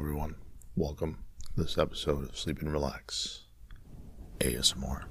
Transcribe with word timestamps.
everyone. 0.00 0.34
Welcome 0.76 1.18
to 1.54 1.62
this 1.62 1.76
episode 1.76 2.30
of 2.30 2.34
Sleep 2.34 2.62
and 2.62 2.72
Relax 2.72 3.42
ASMR. 4.38 5.04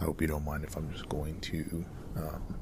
I 0.00 0.04
hope 0.04 0.22
you 0.22 0.28
don't 0.28 0.46
mind 0.46 0.64
if 0.64 0.74
I'm 0.74 0.90
just 0.90 1.10
going 1.10 1.38
to 1.40 1.84
um, 2.16 2.58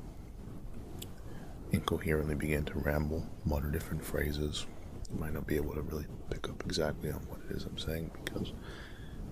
incoherently 1.71 2.35
begin 2.35 2.65
to 2.65 2.81
ramble, 2.81 3.25
mutter 3.45 3.71
different 3.71 4.05
phrases. 4.05 4.67
You 5.09 5.21
might 5.21 5.35
not 5.35 5.47
be 5.47 5.55
able 5.55 5.75
to 5.75 5.83
really 5.83 6.07
pick 6.31 6.49
up 6.49 6.65
exactly 6.67 7.13
on 7.13 7.21
what 7.29 7.39
it 7.49 7.55
is 7.55 7.63
I'm 7.65 7.79
saying 7.79 8.11
because 8.25 8.55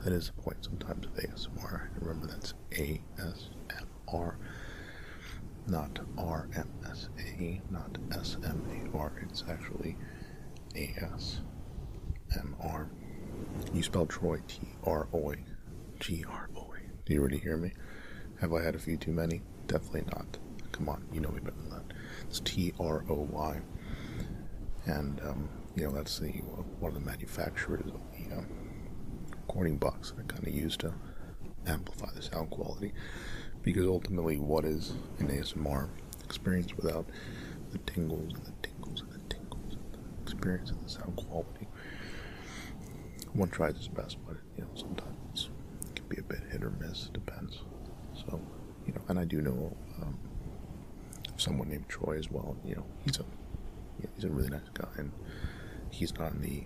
that 0.04 0.12
is 0.12 0.28
the 0.28 0.40
point 0.40 0.58
sometimes 0.64 1.06
of 1.06 1.14
ASMR. 1.14 1.88
Remember, 1.98 2.28
that's 2.28 2.54
ASMR, 2.70 4.36
not 5.66 5.94
RMSA, 6.16 7.60
not 7.72 7.98
SMAR. 8.10 9.24
It's 9.24 9.42
actually 9.48 9.96
ASMR. 10.74 11.38
You 13.72 13.82
spell 13.82 14.06
Troy 14.06 14.40
T 14.46 14.60
R 14.84 15.08
O 15.12 15.34
G 16.00 16.24
R 16.28 16.48
O. 16.56 16.74
Do 17.04 17.12
you 17.12 17.20
already 17.20 17.38
hear 17.38 17.56
me? 17.56 17.72
Have 18.40 18.52
I 18.52 18.62
had 18.62 18.74
a 18.74 18.78
few 18.78 18.96
too 18.96 19.12
many? 19.12 19.42
Definitely 19.66 20.04
not. 20.12 20.38
Come 20.72 20.88
on, 20.88 21.04
you 21.12 21.20
know 21.20 21.30
me 21.30 21.40
better 21.40 21.56
than 21.56 21.70
that. 21.70 21.94
It's 22.28 22.40
T 22.40 22.72
R 22.80 23.04
O 23.08 23.28
Y. 23.30 23.60
And, 24.86 25.20
um, 25.20 25.48
you 25.76 25.84
know, 25.84 25.92
that's 25.92 26.18
the 26.18 26.28
one 26.80 26.94
of 26.94 26.94
the 26.94 27.08
manufacturers 27.08 27.80
of 27.80 27.92
the 27.92 28.36
um, 28.36 28.46
recording 29.30 29.76
box 29.78 30.10
that 30.10 30.20
I 30.20 30.26
kind 30.26 30.46
of 30.46 30.54
use 30.54 30.76
to 30.78 30.92
amplify 31.66 32.10
the 32.14 32.22
sound 32.22 32.50
quality. 32.50 32.92
Because 33.62 33.86
ultimately, 33.86 34.38
what 34.38 34.64
is 34.64 34.92
an 35.18 35.28
ASMR 35.28 35.88
experience 36.24 36.76
without 36.76 37.06
the 37.70 37.78
tingles 37.78 38.34
and 38.34 38.44
the 38.44 38.52
tingles 38.62 38.73
experience 40.44 40.70
and 40.70 40.84
the 40.84 40.88
sound 40.88 41.16
quality? 41.16 41.66
One 43.32 43.48
tries 43.48 43.76
his 43.76 43.88
best, 43.88 44.18
but 44.26 44.36
you 44.56 44.62
know 44.62 44.70
sometimes 44.74 45.48
it 45.88 45.96
can 45.96 46.06
be 46.08 46.18
a 46.18 46.22
bit 46.22 46.40
hit 46.50 46.62
or 46.62 46.70
miss. 46.70 47.06
It 47.06 47.14
depends. 47.14 47.60
So, 48.14 48.40
you 48.86 48.92
know, 48.92 49.00
and 49.08 49.18
I 49.18 49.24
do 49.24 49.40
know 49.40 49.74
um, 50.02 50.18
someone 51.36 51.68
named 51.68 51.88
Troy 51.88 52.18
as 52.18 52.30
well. 52.30 52.56
You 52.64 52.76
know, 52.76 52.84
he's 53.04 53.18
a 53.18 53.24
yeah, 54.00 54.06
he's 54.14 54.24
a 54.24 54.28
really 54.28 54.50
nice 54.50 54.68
guy, 54.74 54.88
and 54.98 55.12
he's 55.90 56.16
not 56.18 56.32
in 56.32 56.42
the 56.42 56.64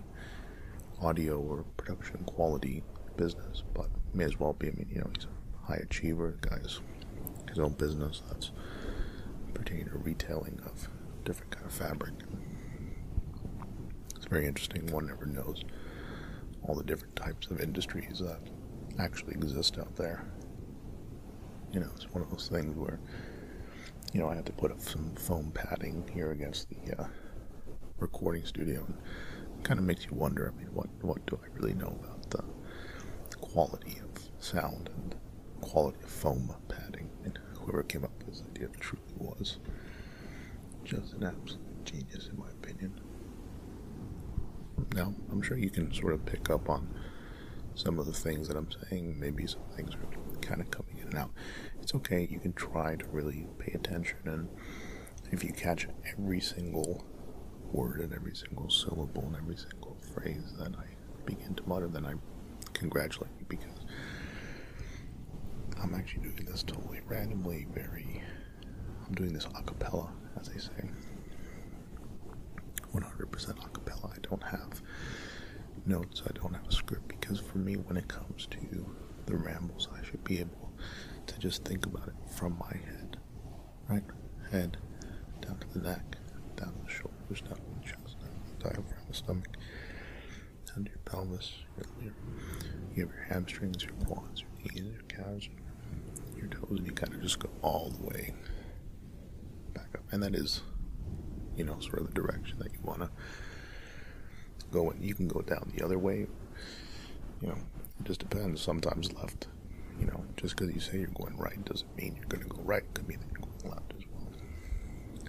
audio 1.01 1.39
or 1.39 1.63
production 1.77 2.23
quality 2.25 2.83
business, 3.15 3.63
but 3.73 3.87
may 4.13 4.25
as 4.25 4.39
well 4.39 4.53
be. 4.53 4.67
I 4.67 4.71
mean, 4.71 4.89
you 4.91 4.99
know, 4.99 5.09
he's 5.15 5.25
a 5.25 5.65
high 5.67 5.79
achiever. 5.81 6.37
The 6.41 6.49
guy's 6.49 6.79
his 7.47 7.59
own 7.59 7.71
business 7.73 8.21
that's 8.27 8.51
pertaining 9.53 9.85
to 9.85 9.97
retailing 9.97 10.59
of 10.65 10.87
different 11.25 11.51
kind 11.51 11.65
of 11.65 11.71
fabric. 11.71 12.13
It's 12.19 12.48
very 14.29 14.47
interesting. 14.47 14.85
One 14.87 15.07
never 15.07 15.25
knows 15.25 15.63
all 16.63 16.75
the 16.75 16.83
different 16.83 17.15
types 17.15 17.47
of 17.47 17.59
industries 17.59 18.19
that 18.19 18.39
actually 18.99 19.33
exist 19.33 19.77
out 19.77 19.95
there. 19.95 20.25
You 21.71 21.79
know, 21.79 21.89
it's 21.95 22.09
one 22.11 22.23
of 22.23 22.29
those 22.29 22.47
things 22.47 22.75
where, 22.75 22.99
you 24.13 24.19
know, 24.19 24.29
I 24.29 24.35
had 24.35 24.45
to 24.47 24.51
put 24.51 24.71
up 24.71 24.81
some 24.81 25.15
foam 25.15 25.51
padding 25.51 26.07
here 26.13 26.31
against 26.31 26.67
the 26.69 27.01
uh, 27.01 27.07
recording 27.99 28.45
studio, 28.45 28.83
and 28.85 28.97
it 29.57 29.63
kind 29.63 29.79
of 29.79 29.85
makes 29.85 30.05
you 30.05 30.13
wonder. 30.13 30.51
I 30.53 30.57
mean, 30.57 30.69
what 30.73 30.87
what 31.01 31.25
do 31.25 31.39
I 31.43 31.47
really 31.55 31.73
know 31.73 31.97
about 32.03 32.29
the, 32.29 32.43
the 33.29 33.35
quality 33.37 33.99
of 34.03 34.43
sound 34.43 34.89
and 34.95 35.15
quality 35.61 35.99
of 36.03 36.09
foam 36.09 36.53
padding? 36.67 37.09
And 37.23 37.39
whoever 37.53 37.83
came 37.83 38.03
up 38.03 38.11
with 38.19 38.27
this 38.27 38.43
idea 38.49 38.67
truly 38.79 39.03
was 39.17 39.59
just 40.83 41.13
an 41.13 41.23
absolute 41.23 41.85
genius, 41.85 42.29
in 42.31 42.39
my 42.39 42.49
opinion. 42.49 42.99
Now, 44.95 45.13
I'm 45.31 45.41
sure 45.41 45.57
you 45.57 45.69
can 45.69 45.93
sort 45.93 46.13
of 46.13 46.25
pick 46.25 46.49
up 46.49 46.69
on 46.69 46.89
some 47.75 47.99
of 47.99 48.05
the 48.05 48.13
things 48.13 48.47
that 48.47 48.57
I'm 48.57 48.69
saying. 48.89 49.19
Maybe 49.19 49.45
some 49.47 49.61
things 49.75 49.93
are 49.95 50.39
kind 50.41 50.61
of 50.61 50.71
coming 50.71 50.97
in 50.99 51.07
and 51.09 51.17
out. 51.17 51.31
It's 51.81 51.93
okay. 51.95 52.27
You 52.29 52.39
can 52.39 52.53
try 52.53 52.95
to 52.95 53.05
really 53.07 53.47
pay 53.59 53.71
attention, 53.73 54.17
and 54.25 54.49
if 55.31 55.43
you 55.43 55.53
catch 55.53 55.87
every 56.11 56.39
single 56.39 57.05
word 57.71 58.01
and 58.01 58.13
every 58.13 58.35
single 58.35 58.69
syllable 58.69 59.23
and 59.23 59.35
every 59.35 59.55
single 59.55 59.95
phrase 60.13 60.53
that 60.57 60.75
I 60.75 60.85
begin 61.25 61.53
to 61.55 61.69
mutter, 61.69 61.87
then 61.87 62.05
I 62.05 62.13
congratulate 62.73 63.31
you 63.39 63.45
because 63.47 63.85
I'm 65.81 65.93
actually 65.93 66.23
doing 66.23 66.45
this 66.45 66.63
totally 66.63 67.01
randomly, 67.07 67.67
very. 67.73 68.21
I'm 69.07 69.13
doing 69.15 69.33
this 69.33 69.45
a 69.45 69.63
cappella, 69.63 70.11
as 70.39 70.49
they 70.49 70.59
say. 70.59 70.89
100% 72.93 73.65
a 73.65 73.68
don't 74.29 74.43
have 74.43 74.81
notes, 75.85 76.21
I 76.27 76.31
don't 76.33 76.53
have 76.53 76.67
a 76.67 76.71
script 76.71 77.07
because 77.07 77.39
for 77.39 77.57
me, 77.57 77.75
when 77.75 77.97
it 77.97 78.07
comes 78.07 78.47
to 78.47 78.85
the 79.25 79.35
rambles, 79.35 79.87
I 79.93 80.05
should 80.05 80.23
be 80.23 80.39
able 80.39 80.71
to 81.27 81.39
just 81.39 81.65
think 81.65 81.85
about 81.85 82.07
it 82.07 82.15
from 82.31 82.57
my 82.59 82.77
head, 82.85 83.17
right? 83.87 84.03
Head 84.51 84.77
down 85.41 85.57
to 85.59 85.79
the 85.79 85.87
neck, 85.87 86.17
down 86.55 86.73
to 86.73 86.85
the 86.85 86.91
shoulders, 86.91 87.41
down 87.41 87.57
to 87.57 87.79
the 87.81 87.85
chest, 87.85 88.19
down 88.19 88.29
to 88.29 88.57
the 88.57 88.63
diaphragm, 88.63 89.05
the 89.07 89.13
stomach, 89.13 89.57
down 90.67 90.85
to 90.85 90.89
your 90.89 90.99
pelvis, 91.05 91.53
your, 91.77 92.13
you 92.95 93.05
have 93.05 93.13
your 93.13 93.25
hamstrings, 93.29 93.83
your 93.83 93.93
quads, 94.05 94.41
your 94.41 94.73
knees, 94.73 94.93
your 94.93 95.03
calves, 95.03 95.49
your 96.37 96.47
toes, 96.47 96.77
and 96.77 96.85
you 96.85 96.91
kind 96.93 97.13
of 97.13 97.21
just 97.21 97.39
go 97.39 97.49
all 97.61 97.89
the 97.89 98.07
way 98.07 98.33
back 99.73 99.89
up. 99.95 100.03
And 100.11 100.21
that 100.23 100.35
is, 100.35 100.61
you 101.55 101.63
know, 101.63 101.79
sort 101.79 101.99
of 101.99 102.07
the 102.07 102.13
direction 102.13 102.59
that 102.59 102.71
you 102.73 102.79
want 102.83 103.01
to 103.01 103.09
go 104.69 104.89
in. 104.91 105.01
You 105.01 105.13
can 105.15 105.27
go 105.27 105.41
down 105.41 105.71
the 105.75 105.83
other 105.83 105.99
way. 105.99 106.27
You 107.41 107.47
know, 107.47 107.57
it 107.99 108.05
just 108.05 108.19
depends. 108.19 108.61
Sometimes 108.61 109.13
left. 109.13 109.47
You 109.99 110.07
know, 110.07 110.23
just 110.37 110.55
because 110.55 110.73
you 110.73 110.79
say 110.79 110.99
you're 110.99 111.07
going 111.07 111.37
right 111.37 111.63
doesn't 111.65 111.95
mean 111.97 112.15
you're 112.15 112.25
going 112.25 112.43
to 112.43 112.49
go 112.49 112.61
right. 112.63 112.83
Could 112.93 113.07
mean 113.07 113.19
that 113.19 113.27
you're 113.31 113.47
going 113.47 113.75
left 113.75 113.93
as 113.97 114.03
well. 114.11 114.27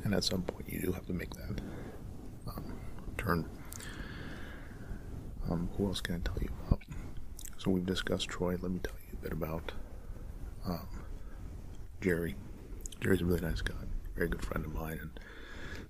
And 0.05 0.15
at 0.15 0.25
some 0.25 0.43
point, 0.43 0.69
you 0.69 0.81
do 0.81 0.93
have 0.93 1.07
to 1.07 1.13
make 1.13 1.35
that 1.35 1.61
um, 2.49 2.65
turn. 3.19 3.49
Um, 5.51 5.69
who 5.77 5.87
else 5.87 6.01
can 6.01 6.17
I 6.17 6.19
tell 6.19 6.41
you 6.41 6.51
about? 6.67 6.81
So 7.59 7.71
we've 7.71 7.87
discussed 7.87 8.29
Troy. 8.29 8.57
Let 8.61 8.71
me 8.71 8.81
tell 8.83 8.95
you 9.11 9.19
a 9.19 9.23
bit 9.23 9.33
about 9.33 9.73
um, 10.67 10.89
Jerry. 12.01 12.37
Jerry's 13.01 13.23
a 13.23 13.25
really 13.25 13.41
nice 13.41 13.61
guy, 13.61 13.75
very 14.15 14.29
good 14.29 14.45
friend 14.45 14.65
of 14.65 14.73
mine, 14.75 14.99
and 15.01 15.11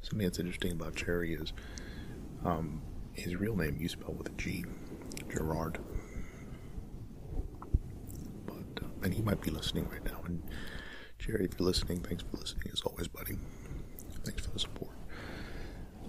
something 0.00 0.26
that's 0.26 0.38
interesting 0.38 0.72
about 0.72 0.94
Jerry 0.94 1.34
is 1.34 1.52
um, 2.44 2.80
his 3.12 3.36
real 3.36 3.56
name 3.56 3.76
you 3.78 3.88
spell 3.88 4.12
with 4.14 4.28
a 4.28 4.32
G, 4.32 4.64
Gerard. 5.32 5.78
But 8.46 8.82
uh, 8.82 8.86
and 9.02 9.14
he 9.14 9.22
might 9.22 9.40
be 9.40 9.50
listening 9.50 9.88
right 9.88 10.04
now. 10.04 10.20
And 10.24 10.42
Jerry, 11.18 11.44
if 11.46 11.58
you're 11.58 11.66
listening, 11.66 12.00
thanks 12.00 12.24
for 12.30 12.36
listening 12.38 12.68
as 12.72 12.80
always, 12.82 13.08
buddy. 13.08 13.36
Thanks 14.24 14.44
for 14.46 14.52
the 14.52 14.58
support. 14.58 14.92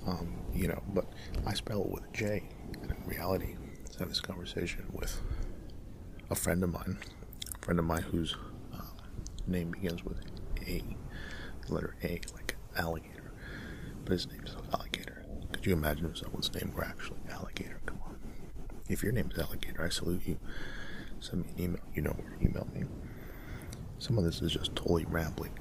Um, 0.08 0.36
you 0.54 0.68
know, 0.68 0.82
but 0.94 1.06
I 1.46 1.54
spell 1.54 1.82
it 1.84 1.90
with 1.90 2.04
a 2.04 2.12
J, 2.14 2.44
and 2.82 2.92
in 2.92 3.04
reality, 3.06 3.56
I 3.56 3.88
was 3.88 3.96
having 3.98 4.10
this 4.10 4.22
conversation 4.22 4.86
with 4.92 5.22
a 6.30 6.36
friend 6.36 6.64
of 6.64 6.72
mine, 6.72 6.98
a 7.54 7.66
friend 7.66 7.80
of 7.80 7.86
mine 7.86 8.02
whose 8.04 8.36
uh, 8.74 8.82
name 9.48 9.72
begins 9.72 10.04
with 10.04 10.18
A, 10.68 10.84
the 11.68 11.74
letter 11.74 11.96
A, 12.04 12.20
like 12.34 12.56
alligator, 12.78 13.32
but 14.04 14.14
his 14.14 14.28
name 14.28 14.42
is 14.46 14.56
Alligator. 14.74 15.11
Could 15.62 15.70
you 15.70 15.76
imagine 15.76 16.08
if 16.08 16.18
someone's 16.18 16.52
name 16.56 16.74
were 16.76 16.84
actually 16.84 17.20
Alligator? 17.30 17.80
Come 17.86 18.00
on. 18.04 18.16
If 18.90 19.04
your 19.04 19.12
name 19.12 19.30
is 19.32 19.38
Alligator, 19.38 19.84
I 19.84 19.90
salute 19.90 20.24
you. 20.26 20.40
Send 21.20 21.46
me 21.46 21.52
an 21.52 21.64
email. 21.64 21.82
You 21.94 22.02
know 22.02 22.16
where 22.18 22.36
to 22.36 22.44
email 22.44 22.68
me. 22.74 22.86
Some 24.00 24.18
of 24.18 24.24
this 24.24 24.42
is 24.42 24.54
just 24.54 24.76
totally 24.76 25.06
rambling. 25.06 25.52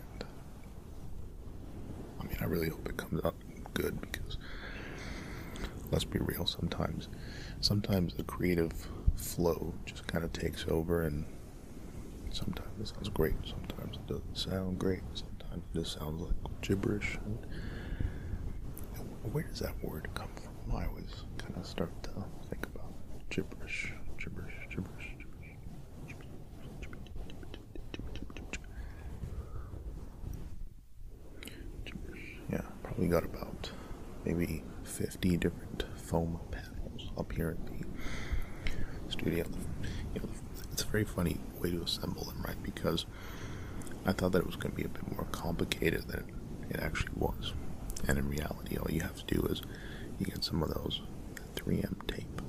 I 2.19 2.23
mean, 2.25 2.39
I 2.41 2.45
really 2.45 2.71
hope 2.71 2.89
it 2.89 2.97
comes 2.97 3.23
out 3.23 3.35
good 3.75 4.01
because 4.01 4.39
let's 5.91 6.05
be 6.05 6.19
real. 6.19 6.47
Sometimes, 6.47 7.11
sometimes 7.61 8.15
the 8.15 8.25
creative 8.25 8.73
flow 9.17 9.75
just 9.85 10.07
kind 10.07 10.25
of 10.25 10.33
takes 10.33 10.65
over, 10.67 11.03
and 11.03 11.27
sometimes 12.31 12.81
it 12.81 12.89
sounds 12.89 13.11
great. 13.11 13.35
Sometimes 13.45 13.97
it 13.97 14.07
doesn't 14.07 14.39
sound 14.39 14.79
great. 14.79 15.03
Sometimes 15.13 15.63
it 15.75 15.79
just 15.79 15.99
sounds 15.99 16.23
like 16.23 16.63
gibberish. 16.63 17.19
And, 17.23 17.47
where 19.23 19.45
does 19.45 19.61
that 19.61 19.83
word 19.83 20.09
come 20.15 20.29
from? 20.35 20.77
I 20.77 20.87
always 20.87 21.25
kind 21.39 21.57
of 21.57 21.67
start 21.67 21.91
to 22.05 22.11
think 22.49 22.67
about 22.67 22.93
gibberish, 23.29 23.93
gibberish, 24.19 24.55
gibberish, 24.71 25.15
gibberish. 31.85 32.37
Yeah, 32.51 32.63
probably 32.83 33.09
got 33.09 33.25
about 33.25 33.71
maybe 34.25 34.63
50 34.85 35.37
different 35.37 35.85
foam 35.97 36.41
panels 36.51 37.11
up 37.17 37.33
here 37.33 37.51
in 37.51 37.85
the 39.07 39.13
studio. 39.13 39.45
You 40.15 40.23
know, 40.23 40.29
it's 40.73 40.83
a 40.83 40.87
very 40.87 41.05
funny 41.05 41.39
way 41.61 41.71
to 41.71 41.83
assemble 41.83 42.25
them, 42.25 42.43
right? 42.47 42.61
Because 42.63 43.07
I 44.05 44.13
thought 44.13 44.33
that 44.33 44.39
it 44.39 44.47
was 44.47 44.57
going 44.57 44.71
to 44.71 44.77
be 44.77 44.85
a 44.85 44.89
bit 44.89 45.11
more 45.13 45.27
complicated 45.31 46.09
than 46.09 46.25
it 46.71 46.81
actually 46.81 47.13
was. 47.17 47.53
And 48.09 48.19
in 48.19 48.29
reality, 48.29 48.77
all 48.77 48.91
you 48.91 49.01
have 49.01 49.25
to 49.25 49.35
do 49.35 49.43
is 49.47 49.63
you 50.19 50.27
get 50.27 50.45
some 50.45 50.63
of 50.63 50.73
those 50.75 51.03
3M 51.57 52.07
tape. 52.07 52.43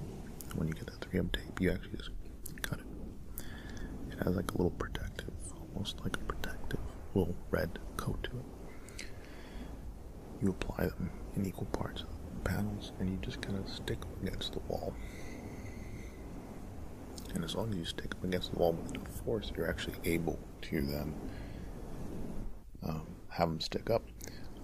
When 0.56 0.68
you 0.68 0.74
get 0.74 0.88
that 0.88 1.00
3M 1.02 1.32
tape, 1.32 1.60
you 1.60 1.72
actually 1.72 1.98
just 1.98 2.12
cut 2.62 2.80
it. 2.80 3.44
It 4.12 4.24
has 4.24 4.36
like 4.36 4.52
a 4.52 4.58
little 4.58 4.72
protective, 4.72 5.32
almost 5.74 6.00
like 6.02 6.16
a 6.16 6.20
protective 6.20 6.80
little 7.14 7.36
red 7.50 7.80
coat 7.98 8.24
to 8.24 8.32
it. 8.32 9.06
You 10.42 10.50
apply 10.50 10.86
them 10.88 11.12
in 11.36 11.46
equal 11.46 11.68
parts 11.68 12.02
of 12.02 12.08
the 12.36 12.50
panels 12.50 12.94
and 13.00 13.10
you 13.10 13.18
just 13.22 13.42
kind 13.42 13.58
of 13.58 13.70
stick 13.70 14.02
them 14.02 14.28
against 14.28 14.54
the 14.54 14.60
wall. 14.68 14.94
And 17.34 17.44
as 17.44 17.56
long 17.56 17.70
as 17.72 17.76
you 17.78 17.86
stick 17.86 18.10
them 18.10 18.30
against 18.30 18.52
the 18.52 18.60
wall 18.60 18.74
with 18.74 18.94
enough 18.94 19.22
force, 19.26 19.52
you're 19.56 19.70
actually 19.70 19.96
able 20.04 20.40
to 20.64 20.82
then 20.82 21.14
um, 22.84 23.06
have 23.30 23.50
them 23.50 23.62
stick 23.62 23.90
up. 23.90 24.04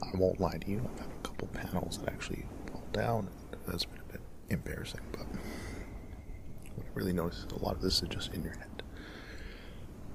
I 0.03 0.17
won't 0.17 0.39
lie 0.39 0.57
to 0.57 0.69
you, 0.69 0.81
I've 0.93 0.99
had 0.99 1.09
a 1.09 1.27
couple 1.27 1.47
panels 1.47 1.97
that 1.99 2.09
actually 2.09 2.45
fall 2.71 2.83
down. 2.93 3.29
That's 3.67 3.85
been 3.85 3.99
a 3.99 4.11
bit 4.13 4.21
embarrassing, 4.49 5.01
but 5.11 5.25
what 6.75 6.85
I 6.85 6.89
really 6.93 7.13
notice 7.13 7.39
is 7.39 7.51
a 7.51 7.63
lot 7.63 7.75
of 7.75 7.81
this 7.81 8.01
is 8.01 8.09
just 8.09 8.33
in 8.33 8.43
your 8.43 8.53
head. 8.53 8.83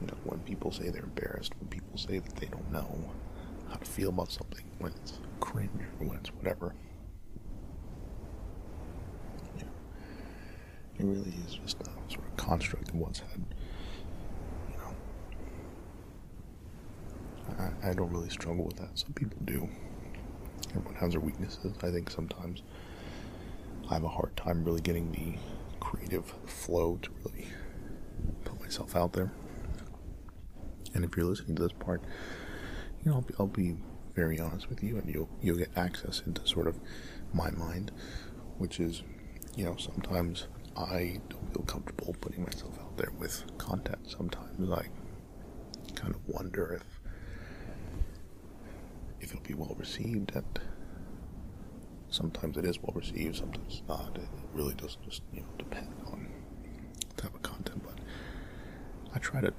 You 0.01 0.07
know, 0.09 0.17
when 0.25 0.41
people 0.41 0.71
say 0.73 0.89
they're 0.89 1.03
embarrassed, 1.03 1.53
when 1.61 1.69
people 1.69 1.97
say 1.99 2.19
that 2.19 2.37
they 2.37 2.47
don't 2.47 2.71
know 2.73 3.11
how 3.69 3.77
to 3.77 3.85
feel 3.85 4.09
about 4.09 4.31
something, 4.33 4.65
when 4.79 4.93
it's 4.93 5.19
cringe 5.41 5.71
or 6.01 6.07
when 6.09 6.17
it's 6.19 6.31
whatever. 6.31 6.75
You 9.59 9.65
know, 9.65 9.71
it 10.99 11.05
really 11.05 11.35
is 11.47 11.55
just 11.55 11.81
a 11.83 11.91
sort 12.13 12.27
of 12.27 12.37
construct 12.37 12.91
in 12.91 12.99
one's 12.99 13.21
head. 13.21 13.45
You 14.71 14.77
know, 14.79 14.95
I, 17.63 17.91
I 17.91 17.95
don't 17.95 18.11
really 18.11 18.31
struggle 18.31 18.65
with 18.65 18.77
that. 18.77 18.99
Some 18.99 19.13
people 19.13 19.39
do. 19.45 19.69
Everyone 20.71 20.95
has 20.97 21.13
their 21.13 21.21
weaknesses. 21.21 21.75
I 21.83 21.91
think 21.91 22.11
sometimes 22.11 22.63
I 23.91 23.95
have 23.95 24.05
a 24.05 24.09
hard 24.09 24.37
time 24.37 24.65
really 24.65 24.81
getting 24.81 25.13
the 25.13 25.39
creative 25.81 26.25
flow 26.47 26.99
to 27.03 27.11
really 27.25 27.49
put 28.45 28.61
myself 28.61 28.97
out 28.97 29.13
there. 29.13 29.33
And 30.95 31.05
if 31.05 31.17
you're 31.17 31.27
listening 31.27 31.57
to 31.57 31.63
this 31.63 31.73
part, 31.73 32.03
you 33.05 33.11
know, 33.11 33.17
I'll 33.17 33.23
be, 33.23 33.35
I'll 33.41 33.47
be 33.47 33.77
very 34.15 34.39
honest 34.39 34.69
with 34.69 34.83
you, 34.83 34.99
and 34.99 35.13
you'll 35.13 35.29
you'll 35.41 35.57
get 35.57 35.71
access 35.77 36.23
into 36.27 36.47
sort 36.47 36.67
of 36.67 36.79
my 37.33 37.51
mind, 37.51 37.91
which 38.59 38.79
is, 38.79 39.03
you 39.57 39.65
know, 39.65 39.77
sometimes 39.77 40.49
I 40.77 41.21
don't 41.29 41.53
feel 41.55 41.65
comfortable 41.65 42.15
putting 42.21 42.45
myself 42.45 42.79
out 42.79 42.97
there 42.97 43.13
with 43.19 43.45
content. 43.59 43.99
Sometimes 44.07 44.71
I 44.71 44.87
kind 45.95 46.15
of 46.15 46.21
wonder 46.29 46.75
if 46.75 46.85
if 46.85 46.92
it'll 49.33 49.43
be 49.43 49.55
well 49.55 49.75
received, 49.79 50.33
and 50.35 50.61
sometimes 52.11 52.57
it 52.57 52.65
is 52.65 52.79
well 52.83 52.93
received, 52.95 53.37
sometimes 53.37 53.81
it's 53.81 53.89
not. 53.89 54.17
It 54.17 54.29
really 54.53 54.75
does 54.75 54.97
just 55.05 55.23
you 55.33 55.41
know 55.41 55.47
depend 55.59 55.95
on 56.07 56.29
the 57.09 57.23
type 57.23 57.35
of 57.35 57.43
content, 57.43 57.83
but 57.85 57.99
I 59.15 59.19
try 59.19 59.41
to 59.41 59.53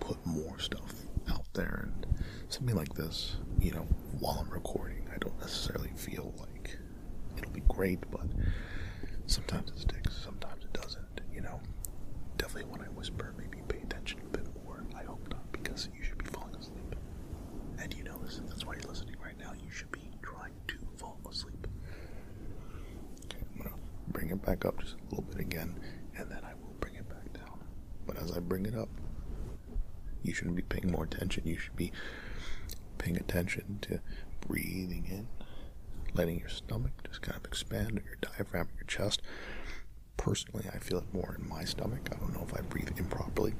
put 0.00 0.24
more 0.26 0.58
stuff 0.58 0.94
out 1.30 1.44
there 1.54 1.90
and 1.92 2.06
something 2.48 2.74
like 2.76 2.94
this, 2.94 3.36
you 3.60 3.72
know, 3.72 3.86
while 4.18 4.38
I'm 4.40 4.50
recording, 4.50 5.06
I 5.14 5.18
don't 5.18 5.38
necessarily 5.40 5.90
feel 5.96 6.32
like 6.38 6.78
it'll 7.36 7.52
be 7.52 7.62
great, 7.68 7.98
but 8.10 8.26
sometimes 9.26 9.70
it 9.70 9.78
sticks, 9.78 10.16
sometimes 10.24 10.64
it 10.64 10.72
doesn't, 10.72 11.20
you 11.32 11.40
know. 11.40 11.60
Definitely 12.38 12.70
when 12.70 12.80
I 12.82 12.90
whisper, 12.90 13.34
maybe 13.36 13.58
pay 13.68 13.78
attention 13.80 14.20
a 14.24 14.36
bit 14.36 14.46
more. 14.64 14.84
I 14.96 15.02
hope 15.02 15.26
not, 15.30 15.50
because 15.52 15.88
you 15.94 16.02
should 16.02 16.18
be 16.18 16.26
falling 16.26 16.54
asleep. 16.54 16.94
And 17.80 17.92
you 17.94 18.04
know 18.04 18.18
this, 18.18 18.40
that's 18.48 18.64
why 18.64 18.74
you're 18.74 18.88
listening 18.90 19.16
right 19.22 19.38
now. 19.38 19.52
You 19.52 19.70
should 19.70 19.90
be 19.92 20.10
trying 20.22 20.52
to 20.68 20.76
fall 20.96 21.18
asleep. 21.28 21.66
Okay, 23.24 23.38
I'm 23.54 23.62
gonna 23.62 23.74
bring 24.08 24.30
it 24.30 24.37
back 24.48 24.64
up 24.64 24.80
just 24.80 24.94
a 24.94 25.14
little 25.14 25.24
bit 25.30 25.40
again, 25.40 25.78
and 26.16 26.30
then 26.30 26.40
I 26.42 26.54
will 26.54 26.74
bring 26.80 26.94
it 26.94 27.06
back 27.06 27.34
down. 27.34 27.60
But 28.06 28.16
as 28.16 28.32
I 28.32 28.40
bring 28.40 28.64
it 28.64 28.74
up, 28.74 28.88
you 30.22 30.32
shouldn't 30.32 30.56
be 30.56 30.62
paying 30.62 30.90
more 30.90 31.04
attention. 31.04 31.42
You 31.46 31.58
should 31.58 31.76
be 31.76 31.92
paying 32.96 33.18
attention 33.18 33.78
to 33.82 34.00
breathing 34.40 35.04
in, 35.06 35.28
letting 36.14 36.38
your 36.40 36.48
stomach 36.48 36.92
just 37.06 37.20
kind 37.20 37.36
of 37.36 37.44
expand, 37.44 38.00
your 38.06 38.16
diaphragm, 38.22 38.68
your 38.74 38.86
chest. 38.86 39.20
Personally, 40.16 40.64
I 40.72 40.78
feel 40.78 40.96
it 40.98 41.12
more 41.12 41.36
in 41.38 41.46
my 41.46 41.64
stomach. 41.64 42.08
I 42.10 42.16
don't 42.18 42.32
know 42.32 42.46
if 42.48 42.58
I 42.58 42.62
breathe 42.62 42.88
improperly. 42.96 43.54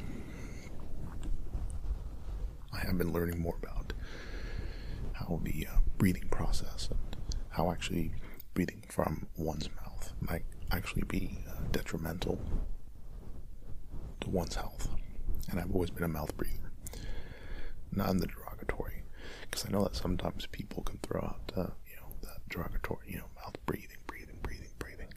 I 2.73 2.79
have 2.79 2.97
been 2.97 3.13
learning 3.13 3.41
more 3.41 3.57
about 3.63 3.93
how 5.13 5.39
the 5.45 5.67
uh, 5.71 5.81
breathing 5.99 6.29
process 6.31 6.89
and 6.91 7.17
how 7.51 7.71
actually 7.71 8.13
breathing 8.55 8.85
from 8.89 9.27
one's 9.37 9.69
mouth 9.77 10.15
might 10.23 10.45
actually 10.71 11.03
be 11.03 11.39
uh, 11.49 11.61
detrimental 11.73 12.41
to 14.21 14.31
one's 14.31 14.55
health. 14.55 14.89
And 15.51 15.59
I've 15.61 15.73
always 15.73 15.91
been 15.91 16.05
a 16.05 16.09
mouth 16.09 16.37
breather, 16.37 16.73
not 17.93 18.11
in 18.11 18.19
the 18.19 18.27
derogatory, 18.27 19.03
because 19.43 19.65
I 19.67 19.71
know 19.71 19.85
that 19.85 19.97
sometimes 19.97 20.47
people 20.47 20.83
can 20.83 20.99
throw 21.03 21.21
out, 21.21 21.53
uh, 21.57 21.71
you 21.89 21.97
know, 21.97 22.13
that 22.23 22.47
derogatory, 22.49 23.07
you 23.09 23.19
know, 23.19 23.29
mouth 23.37 23.57
breathing, 23.67 23.97
breathing, 24.07 24.39
breathing, 24.43 24.71
breathing. 24.79 25.09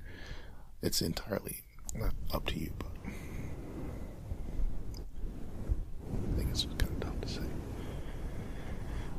It's 0.81 1.01
entirely 1.01 1.57
up 2.33 2.45
to 2.48 2.59
you, 2.59 2.71
but 2.80 2.88
I 6.13 6.38
think 6.38 6.50
it's 6.50 6.65
kind 6.65 6.83
of 6.83 7.00
tough 7.01 7.21
to 7.21 7.27
say. 7.27 7.42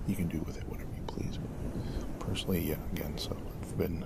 You 0.06 0.16
can 0.16 0.28
do 0.28 0.40
with 0.40 0.56
it 0.56 0.66
whatever 0.68 0.90
you 0.96 1.02
please. 1.06 1.38
But 1.38 2.18
personally, 2.18 2.60
yeah, 2.68 2.78
again, 2.92 3.16
so 3.18 3.36
I've 3.60 3.76
been 3.78 4.04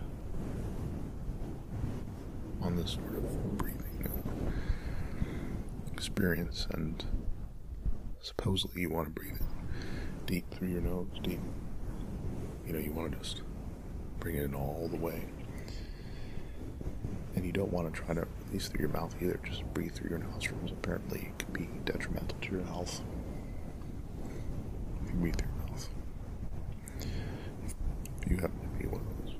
this 2.77 2.93
sort 2.93 3.15
of 3.17 3.59
breathing 3.59 3.83
experience, 5.93 6.67
and 6.73 7.05
supposedly 8.21 8.83
you 8.83 8.91
want 8.91 9.07
to 9.07 9.13
breathe 9.13 9.37
in 9.41 9.47
deep 10.27 10.51
through 10.51 10.69
your 10.69 10.83
nose, 10.83 11.07
deep. 11.23 11.41
You 12.67 12.73
know, 12.73 12.79
you 12.79 12.93
want 12.93 13.13
to 13.13 13.19
just 13.19 13.43
bring 14.19 14.37
it 14.37 14.45
in 14.45 14.55
all 14.55 14.89
the 14.91 14.97
way. 14.97 15.25
And 17.35 17.45
you 17.45 17.53
don't 17.53 17.73
want 17.73 17.93
to 17.93 18.01
try 18.01 18.15
to 18.15 18.27
release 18.47 18.69
through 18.69 18.81
your 18.81 18.89
mouth 18.89 19.15
either, 19.21 19.39
just 19.45 19.63
breathe 19.75 19.93
through 19.93 20.11
your 20.11 20.19
nostrils. 20.19 20.73
Apparently, 20.73 21.31
it 21.33 21.39
can 21.39 21.53
be 21.53 21.69
detrimental 21.85 22.37
to 22.41 22.51
your 22.53 22.65
health. 22.65 23.03
If 25.05 25.11
you 25.13 25.17
breathe 25.17 25.37
through 25.37 25.49
your 25.49 25.69
mouth. 25.69 25.89
If 28.23 28.31
you 28.31 28.37
happen 28.39 28.61
to 28.61 28.83
be 28.83 28.87
one 28.89 29.01
of 29.03 29.25
those, 29.25 29.35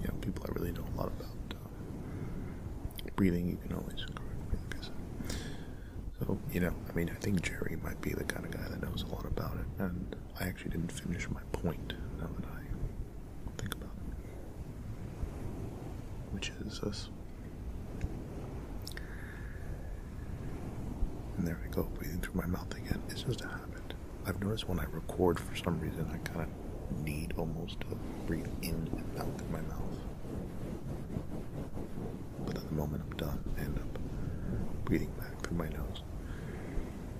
you 0.00 0.08
know, 0.08 0.14
people 0.20 0.44
I 0.48 0.52
really 0.52 0.72
know 0.72 0.84
a 0.94 0.96
lot 0.98 1.08
about 1.08 1.54
uh, 1.54 3.06
breathing, 3.24 3.48
you 3.48 3.56
can 3.66 3.74
always 3.74 4.00
said. 4.00 4.18
So, 6.20 6.38
you 6.52 6.60
know, 6.60 6.74
I 6.88 6.92
mean, 6.92 7.10
I 7.10 7.14
think 7.14 7.40
Jerry 7.40 7.78
might 7.82 8.00
be 8.02 8.12
the 8.12 8.24
kind 8.24 8.44
of 8.44 8.50
guy 8.52 8.68
that 8.68 8.82
knows 8.82 9.02
a 9.02 9.14
lot 9.14 9.24
about 9.24 9.56
it, 9.56 9.82
and 9.82 10.14
I 10.38 10.44
actually 10.44 10.72
didn't 10.72 10.92
finish 10.92 11.28
my 11.30 11.40
point 11.52 11.94
now 12.18 12.28
that 12.38 12.46
I 12.46 12.60
think 13.56 13.74
about 13.74 13.90
it. 14.08 14.14
Which 16.32 16.52
is 16.66 16.80
this. 16.80 17.08
And 21.38 21.46
there 21.46 21.58
I 21.64 21.68
go, 21.74 21.84
breathing 21.94 22.20
through 22.20 22.42
my 22.42 22.46
mouth 22.46 22.72
again. 22.74 23.02
It's 23.08 23.22
just 23.22 23.40
a 23.40 23.48
habit. 23.48 23.94
I've 24.26 24.40
noticed 24.42 24.68
when 24.68 24.80
I 24.80 24.84
record, 24.92 25.40
for 25.40 25.56
some 25.56 25.80
reason, 25.80 26.06
I 26.12 26.18
kind 26.28 26.42
of 26.42 27.04
need 27.04 27.32
almost 27.38 27.80
to 27.80 27.96
breathe 28.26 28.46
in 28.60 28.74
and 28.74 29.18
out 29.18 29.38
through 29.38 29.48
my 29.50 29.62
mouth. 29.62 29.80
I 33.56 33.60
end 33.60 33.78
up 33.78 33.98
breathing 34.84 35.12
back 35.18 35.40
through 35.42 35.56
my 35.56 35.68
nose. 35.68 36.02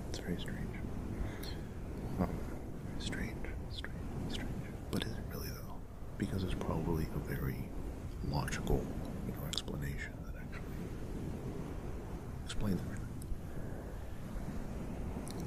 It's 0.08 0.18
very 0.18 0.38
strange. 0.38 0.60
Um, 2.20 2.28
strange, 2.98 3.36
strange, 3.70 3.98
strange. 4.28 4.50
But 4.90 5.04
is 5.04 5.12
it 5.12 5.24
really 5.32 5.48
though? 5.48 5.74
Because 6.18 6.42
it's 6.44 6.54
probably 6.54 7.06
a 7.14 7.18
very 7.28 7.68
logical, 8.28 8.84
you 9.26 9.32
know, 9.32 9.46
explanation 9.46 10.12
that 10.26 10.34
actually 10.40 10.62
explains 12.44 12.80
everything. 12.82 13.04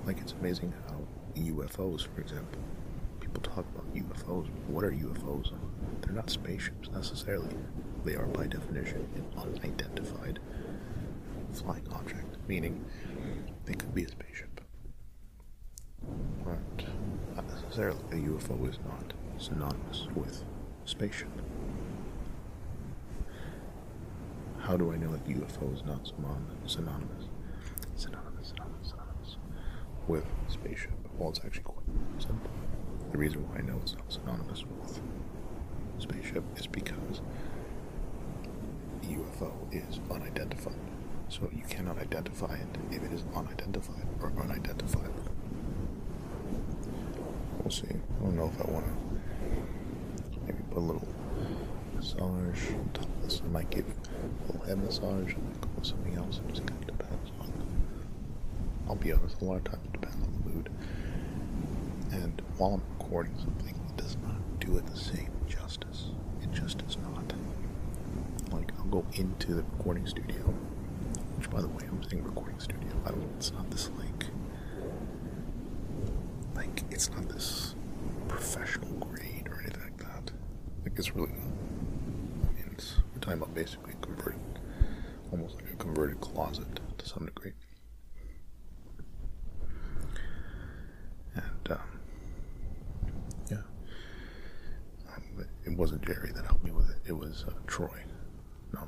Like 0.05 0.19
it's 0.19 0.33
amazing 0.33 0.73
how 0.87 0.99
UFOs, 1.35 2.07
for 2.07 2.21
example, 2.21 2.59
people 3.19 3.41
talk 3.41 3.65
about 3.75 3.93
UFOs. 3.93 4.47
What 4.67 4.83
are 4.83 4.91
UFOs? 4.91 5.51
They're 6.01 6.13
not 6.13 6.29
spaceships 6.29 6.89
necessarily. 6.89 7.55
They 8.03 8.15
are 8.15 8.25
by 8.25 8.47
definition 8.47 9.07
an 9.15 9.25
unidentified 9.37 10.39
flying 11.53 11.87
object, 11.91 12.37
meaning 12.47 12.85
they 13.65 13.73
could 13.73 13.93
be 13.93 14.03
a 14.03 14.07
spaceship. 14.07 14.61
But 16.43 16.85
not 17.35 17.47
necessarily. 17.47 17.99
A 18.11 18.15
UFO 18.15 18.69
is 18.69 18.79
not 18.85 19.13
synonymous 19.37 20.07
with 20.15 20.43
spaceship. 20.85 21.29
How 24.59 24.77
do 24.77 24.91
I 24.91 24.97
know 24.97 25.11
that 25.11 25.25
UFO 25.27 25.73
is 25.73 25.83
not 25.85 26.07
synonymous? 26.07 26.51
Synonymous, 26.65 27.25
synonymous, 27.95 28.53
synonymous, 28.83 29.37
with 30.07 30.25
spaceship? 30.49 30.91
Well, 31.17 31.29
it's 31.29 31.39
actually 31.45 31.63
quite 31.63 31.85
simple. 32.19 32.51
The 33.11 33.17
reason 33.17 33.47
why 33.47 33.59
I 33.59 33.61
know 33.61 33.79
it's 33.81 33.95
not 33.95 34.11
synonymous 34.11 34.63
with 34.65 35.01
spaceship 35.99 36.43
is 36.57 36.67
because 36.67 37.21
UFO 39.07 39.51
is 39.71 39.99
unidentified. 40.11 40.75
So 41.29 41.49
you 41.53 41.63
cannot 41.69 41.99
identify 41.99 42.55
it 42.55 42.67
if 42.91 43.03
it 43.03 43.11
is 43.11 43.23
unidentified 43.35 44.07
or 44.21 44.31
unidentified. 44.41 45.09
We'll 47.59 47.71
see. 47.71 47.87
I 47.87 48.23
don't 48.23 48.35
know 48.35 48.51
if 48.53 48.65
I 48.65 48.71
want 48.71 48.85
to 48.85 50.39
maybe 50.45 50.63
put 50.69 50.77
a 50.77 50.79
little 50.79 51.07
massage 51.95 52.71
on 52.71 52.89
top 52.93 53.03
of 53.03 53.21
this. 53.23 53.41
I 53.43 53.47
might 53.49 53.69
give 53.69 53.85
a 53.85 54.51
little 54.51 54.65
head 54.65 54.83
massage 54.83 55.33
and 55.33 55.61
go 55.61 55.69
with 55.75 55.85
something 55.85 56.15
else. 56.15 56.39
It 56.47 56.53
just 56.53 56.67
kind 56.67 56.81
of 56.81 56.87
depends 56.97 57.31
on. 57.41 57.51
I'll 58.87 58.95
be 58.95 59.11
honest, 59.11 59.41
a 59.41 59.45
lot 59.45 59.57
of 59.57 59.63
times 59.65 59.85
it 59.85 59.93
depends 59.93 60.23
on 60.23 60.31
the 60.31 60.49
mood. 60.49 60.69
And 62.11 62.41
while 62.57 62.75
I'm 62.75 62.83
recording 62.99 63.37
something, 63.37 63.75
it 63.89 63.97
does 63.97 64.15
not 64.25 64.59
do 64.59 64.77
it 64.77 64.85
the 64.87 64.97
same 64.97 65.31
justice. 65.47 66.11
It 66.41 66.51
just 66.53 66.77
does 66.85 66.97
not. 66.97 67.33
Like, 68.51 68.71
I'll 68.76 68.76
go 68.89 69.05
into 69.13 69.53
the 69.53 69.63
recording 69.63 70.05
studio, 70.07 70.41
which, 71.37 71.49
by 71.49 71.61
the 71.61 71.67
way, 71.67 71.83
I'm 71.87 72.03
saying 72.03 72.23
recording 72.23 72.59
studio. 72.59 72.89
I 73.05 73.09
don't, 73.09 73.29
it's 73.37 73.51
not 73.51 73.69
this, 73.69 73.89
like, 73.97 74.25
like, 76.55 76.83
it's 76.89 77.09
not 77.11 77.27
this 77.29 77.75
professional 78.27 78.91
grade 78.93 79.47
or 79.49 79.61
anything 79.61 79.83
like 79.83 79.97
that. 79.97 80.31
Like, 80.83 80.97
it's 80.97 81.15
really. 81.15 81.31
I 81.31 82.53
mean, 82.53 82.69
it's, 82.71 82.95
we're 83.13 83.19
talking 83.19 83.41
about 83.41 83.53
basically 83.53 83.93
converted, 84.01 84.39
almost 85.31 85.55
like 85.55 85.71
a 85.73 85.75
converted 85.75 86.19
closet 86.21 86.79
to 86.97 87.05
some 87.07 87.25
degree. 87.25 87.53
And, 91.35 91.71
um, 91.71 91.79
yeah. 93.51 93.57
Um, 95.15 95.45
it 95.65 95.77
wasn't 95.77 96.03
Jerry 96.05 96.31
that 96.31 96.45
helped 96.45 96.63
me 96.63 96.71
with 96.71 96.89
it, 96.89 96.97
it 97.05 97.13
was 97.13 97.45
uh, 97.47 97.51
Troy. 97.67 98.03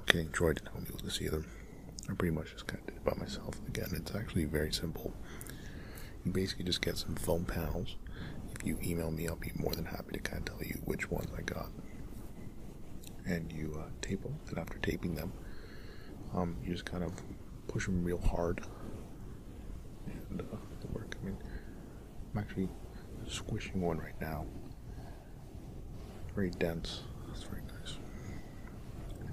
Kidding. 0.10 0.32
Troy 0.32 0.54
didn't 0.54 0.70
help 0.70 0.82
me 0.82 0.90
with 0.92 1.04
this 1.04 1.22
either. 1.22 1.46
I 2.10 2.14
pretty 2.16 2.36
much 2.36 2.52
just 2.54 2.66
kind 2.66 2.80
of 2.80 2.88
did 2.88 2.96
it 2.96 3.04
by 3.04 3.14
myself. 3.14 3.54
Again, 3.68 3.90
it's 3.94 4.16
actually 4.16 4.46
very 4.46 4.74
simple. 4.74 5.14
You 6.26 6.32
basically 6.32 6.66
just 6.66 6.82
get 6.82 6.98
some 6.98 7.16
foam 7.16 7.46
panels. 7.46 7.96
If 8.56 8.66
you 8.66 8.80
email 8.82 9.12
me, 9.12 9.28
I'll 9.28 9.36
be 9.36 9.52
more 9.56 9.72
than 9.76 9.86
happy 9.86 10.14
to 10.14 10.20
kind 10.20 10.40
of 10.40 10.46
tell 10.46 10.68
you 10.68 10.82
which 10.86 11.12
ones 11.12 11.30
I 11.38 11.44
got. 11.44 11.68
And 13.28 13.52
you 13.52 13.80
uh, 13.80 13.90
tape 14.02 14.24
them, 14.24 14.40
and 14.50 14.58
after 14.58 14.80
taping 14.80 15.14
them, 15.14 15.32
um, 16.34 16.58
you 16.64 16.74
just 16.74 16.86
kind 16.86 17.04
of 17.04 17.14
push 17.68 17.86
them 17.86 18.04
real 18.04 18.20
hard. 18.20 18.62
And 20.32 20.42
uh, 20.42 20.58
work. 20.92 21.18
I 21.22 21.26
mean, 21.26 21.38
I'm 22.34 22.40
actually 22.40 22.68
squishing 23.28 23.80
one 23.80 24.00
right 24.00 24.20
now. 24.20 24.48
Very 26.34 26.50
dense. 26.50 27.02
That's 27.28 27.44
very 27.44 27.62
nice. 27.62 27.79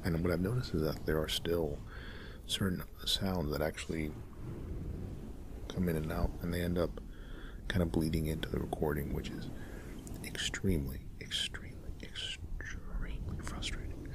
And 0.07 0.23
what 0.23 0.33
I've 0.33 0.41
noticed 0.41 0.73
is 0.73 0.83
that 0.83 1.05
there 1.05 1.21
are 1.21 1.29
still 1.29 1.81
certain 2.47 2.81
sounds 3.05 3.51
that 3.51 3.61
actually 3.61 4.13
come 5.67 5.89
in 5.89 5.97
and 5.97 6.13
out, 6.13 6.31
and 6.43 6.55
they 6.55 6.61
end 6.61 6.79
up 6.79 7.01
kind 7.67 7.83
of 7.83 7.91
bleeding 7.91 8.27
into 8.27 8.49
the 8.49 8.61
recording, 8.61 9.13
which 9.13 9.31
is 9.31 9.51
extremely, 10.25 11.01
extremely, 11.21 11.91
extremely 12.05 13.19
frustrating. 13.43 14.07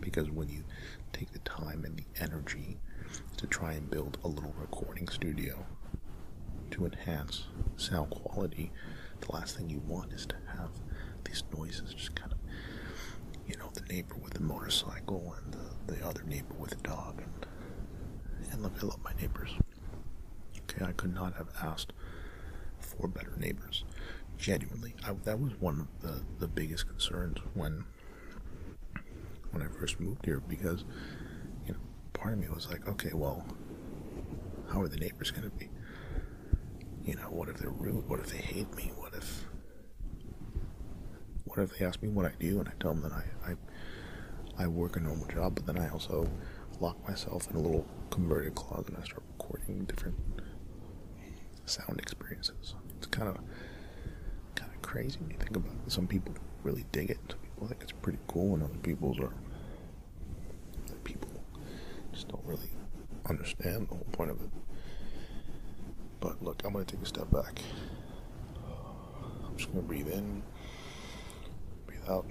Because 0.00 0.28
when 0.32 0.48
you 0.48 0.64
take 1.12 1.30
the 1.30 1.38
time 1.38 1.84
and 1.84 1.96
the 1.96 2.06
energy 2.20 2.78
to 3.36 3.46
try 3.46 3.74
and 3.74 3.88
build 3.88 4.18
a 4.24 4.28
little 4.28 4.54
recording 4.58 5.06
studio 5.06 5.64
to 6.72 6.86
enhance 6.86 7.44
sound 7.76 8.10
quality, 8.10 8.72
the 9.20 9.32
last 9.32 9.56
thing 9.56 9.70
you 9.70 9.78
want 9.86 10.12
is 10.12 10.26
to 10.26 10.34
have 10.56 10.70
these 11.24 11.44
noises 11.56 11.94
just 11.94 12.16
kind 12.16 12.32
of, 12.32 12.35
you 13.46 13.56
know, 13.56 13.70
the 13.74 13.82
neighbor 13.92 14.16
with 14.16 14.34
the 14.34 14.40
motorcycle 14.42 15.34
and 15.38 15.54
the, 15.54 15.94
the 15.94 16.06
other 16.06 16.22
neighbor 16.24 16.54
with 16.58 16.70
the 16.70 16.76
dog. 16.76 17.22
And, 17.22 17.46
and 18.52 18.62
look, 18.62 18.72
I 18.82 18.86
my 19.04 19.20
neighbors. 19.20 19.50
Okay, 20.62 20.84
I 20.84 20.92
could 20.92 21.14
not 21.14 21.34
have 21.34 21.48
asked 21.62 21.92
for 22.80 23.08
better 23.08 23.34
neighbors. 23.36 23.84
Genuinely, 24.38 24.94
I, 25.04 25.12
that 25.24 25.40
was 25.40 25.52
one 25.60 25.80
of 25.80 26.02
the, 26.02 26.22
the 26.38 26.48
biggest 26.48 26.88
concerns 26.88 27.38
when 27.54 27.84
when 29.52 29.62
I 29.62 29.70
first 29.70 30.00
moved 30.00 30.26
here 30.26 30.42
because, 30.46 30.84
you 31.66 31.72
know, 31.72 31.78
part 32.12 32.34
of 32.34 32.40
me 32.40 32.48
was 32.48 32.68
like, 32.68 32.86
okay, 32.86 33.10
well, 33.14 33.46
how 34.70 34.82
are 34.82 34.88
the 34.88 34.98
neighbors 34.98 35.30
going 35.30 35.48
to 35.48 35.56
be? 35.56 35.70
You 37.04 37.14
know, 37.14 37.30
what 37.30 37.48
if 37.48 37.56
they're 37.58 37.70
rude? 37.70 38.06
What 38.08 38.20
if 38.20 38.26
they 38.26 38.38
hate 38.38 38.74
me? 38.76 38.92
What 38.96 39.05
if 41.64 41.78
they 41.78 41.84
ask 41.84 42.02
me 42.02 42.08
what 42.08 42.26
I 42.26 42.32
do 42.38 42.58
and 42.60 42.68
I 42.68 42.72
tell 42.80 42.94
them 42.94 43.02
that 43.02 43.12
I, 43.12 43.24
I, 43.50 44.64
I 44.64 44.66
work 44.66 44.96
a 44.96 45.00
normal 45.00 45.26
job, 45.26 45.54
but 45.54 45.66
then 45.66 45.78
I 45.78 45.88
also 45.88 46.28
lock 46.80 46.96
myself 47.08 47.48
in 47.50 47.56
a 47.56 47.60
little 47.60 47.86
converted 48.10 48.54
closet 48.54 48.88
and 48.88 48.98
I 48.98 49.04
start 49.04 49.22
recording 49.38 49.84
different 49.84 50.16
sound 51.64 51.98
experiences. 51.98 52.74
It's 52.98 53.06
kind 53.06 53.28
of 53.28 53.36
kind 54.54 54.70
of 54.72 54.82
crazy 54.82 55.18
when 55.20 55.30
you 55.30 55.36
think 55.36 55.56
about 55.56 55.72
it. 55.72 55.92
Some 55.92 56.06
people 56.06 56.34
really 56.62 56.84
dig 56.92 57.10
it. 57.10 57.18
Some 57.28 57.38
people 57.40 57.68
think 57.68 57.82
it's 57.82 57.92
pretty 57.92 58.18
cool, 58.28 58.54
and 58.54 58.62
other 58.62 58.78
people's 58.82 59.18
are 59.18 59.32
people 61.04 61.28
just 62.12 62.28
don't 62.28 62.44
really 62.44 62.70
understand 63.28 63.88
the 63.88 63.94
whole 63.94 64.06
point 64.12 64.30
of 64.30 64.40
it. 64.40 64.50
But 66.20 66.42
look, 66.42 66.62
I'm 66.64 66.72
gonna 66.72 66.84
take 66.84 67.02
a 67.02 67.06
step 67.06 67.30
back. 67.30 67.60
I'm 69.44 69.56
just 69.56 69.70
gonna 69.70 69.82
breathe 69.82 70.08
in, 70.08 70.42
out. 72.08 72.26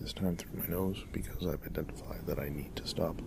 This 0.00 0.12
time 0.12 0.36
through 0.36 0.60
my 0.60 0.66
nose 0.66 1.04
because 1.12 1.46
I've 1.46 1.64
identified 1.64 2.26
that 2.26 2.38
I 2.38 2.48
need 2.48 2.74
to 2.76 2.86
stop 2.86 3.20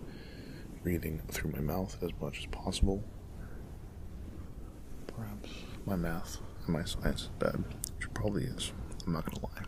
breathing 0.82 1.22
through 1.28 1.52
my 1.52 1.60
mouth 1.60 1.96
as 2.02 2.10
much 2.20 2.38
as 2.40 2.46
possible. 2.46 3.04
Perhaps 5.06 5.50
my 5.86 5.96
math 5.96 6.38
and 6.66 6.74
my 6.74 6.84
science 6.84 7.22
is 7.22 7.28
bad, 7.38 7.56
which 7.96 8.06
it 8.06 8.14
probably 8.14 8.44
is. 8.44 8.72
I'm 9.06 9.12
not 9.12 9.24
gonna 9.26 9.46
lie. 9.46 9.64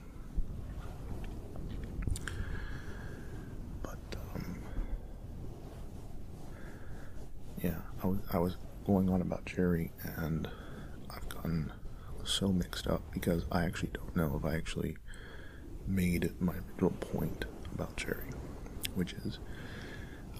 But 3.82 4.16
um, 4.34 4.58
yeah, 7.62 7.78
I 8.02 8.06
was 8.06 8.18
I 8.32 8.38
was 8.38 8.56
going 8.86 9.08
on 9.08 9.20
about 9.20 9.44
Jerry, 9.44 9.92
and 10.16 10.48
I've 11.10 11.28
gotten 11.28 11.72
so 12.24 12.48
mixed 12.48 12.86
up 12.86 13.02
because 13.12 13.44
I 13.52 13.64
actually 13.64 13.90
don't 13.92 14.16
know 14.16 14.36
if 14.38 14.44
I 14.44 14.56
actually 14.56 14.96
made 15.86 16.30
my 16.40 16.54
original 16.54 16.90
point 17.00 17.44
about 17.74 17.96
Jerry, 17.96 18.28
which 18.94 19.12
is 19.24 19.38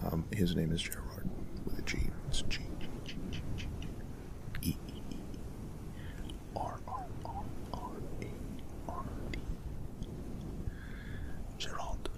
um, 0.03 0.25
his 0.33 0.55
name 0.57 0.73
is 0.73 0.83
Gerard 0.83 1.29
with 1.65 1.79
a 1.79 1.83
G. 1.83 1.99
It's 2.29 2.43
G 2.43 2.61
G 2.81 2.89
G 3.05 3.15
G 3.31 3.41
G 3.57 3.67
G 3.81 3.89
E 4.63 4.77
E 4.93 5.01
E 5.11 5.17
R 6.57 6.81
R 6.87 7.07
R 7.25 7.45
R 7.73 7.91
A 8.23 8.91
R 8.91 9.05
D. 9.33 9.39
Gerard, 11.59 12.09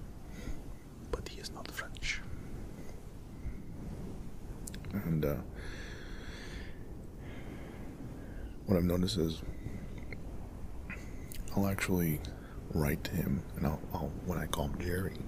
but 1.11 1.29
he 1.29 1.41
is 1.41 1.53
not 1.53 1.71
French. 1.71 2.21
And 4.93 5.25
uh, 5.25 5.35
what 8.67 8.77
I've 8.77 8.85
noticed 8.85 9.19
is 9.19 9.43
I'll 11.57 11.67
actually 11.67 12.21
write 12.73 13.05
to 13.05 13.11
him, 13.13 13.43
and 13.57 13.67
I'll, 13.67 13.81
I'll 13.93 14.13
when 14.25 14.39
I 14.39 14.47
call 14.47 14.67
him 14.67 14.79
Jerry, 14.81 15.19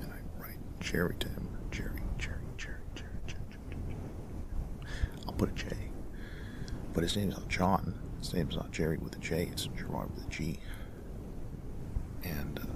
and 0.00 0.12
I 0.12 0.40
write 0.42 0.58
Jerry 0.80 1.14
to 1.20 1.28
him, 1.28 1.48
Jerry, 1.70 2.02
Jerry, 2.18 2.38
Jerry, 2.56 2.78
Jerry, 2.94 3.08
Jerry, 3.26 3.42
Jerry, 3.56 3.72
Jerry. 3.88 3.96
I'll 5.26 5.32
put 5.32 5.50
a 5.50 5.54
J, 5.54 5.68
but 6.92 7.02
his 7.02 7.16
name's 7.16 7.36
not 7.36 7.48
John. 7.48 7.94
His 8.18 8.34
name's 8.34 8.56
not 8.56 8.72
Jerry 8.72 8.98
with 8.98 9.14
a 9.16 9.18
J. 9.18 9.48
It's 9.52 9.66
Gerard 9.66 10.14
with 10.14 10.26
a 10.26 10.30
G. 10.30 10.58
And 12.24 12.58
uh, 12.58 12.66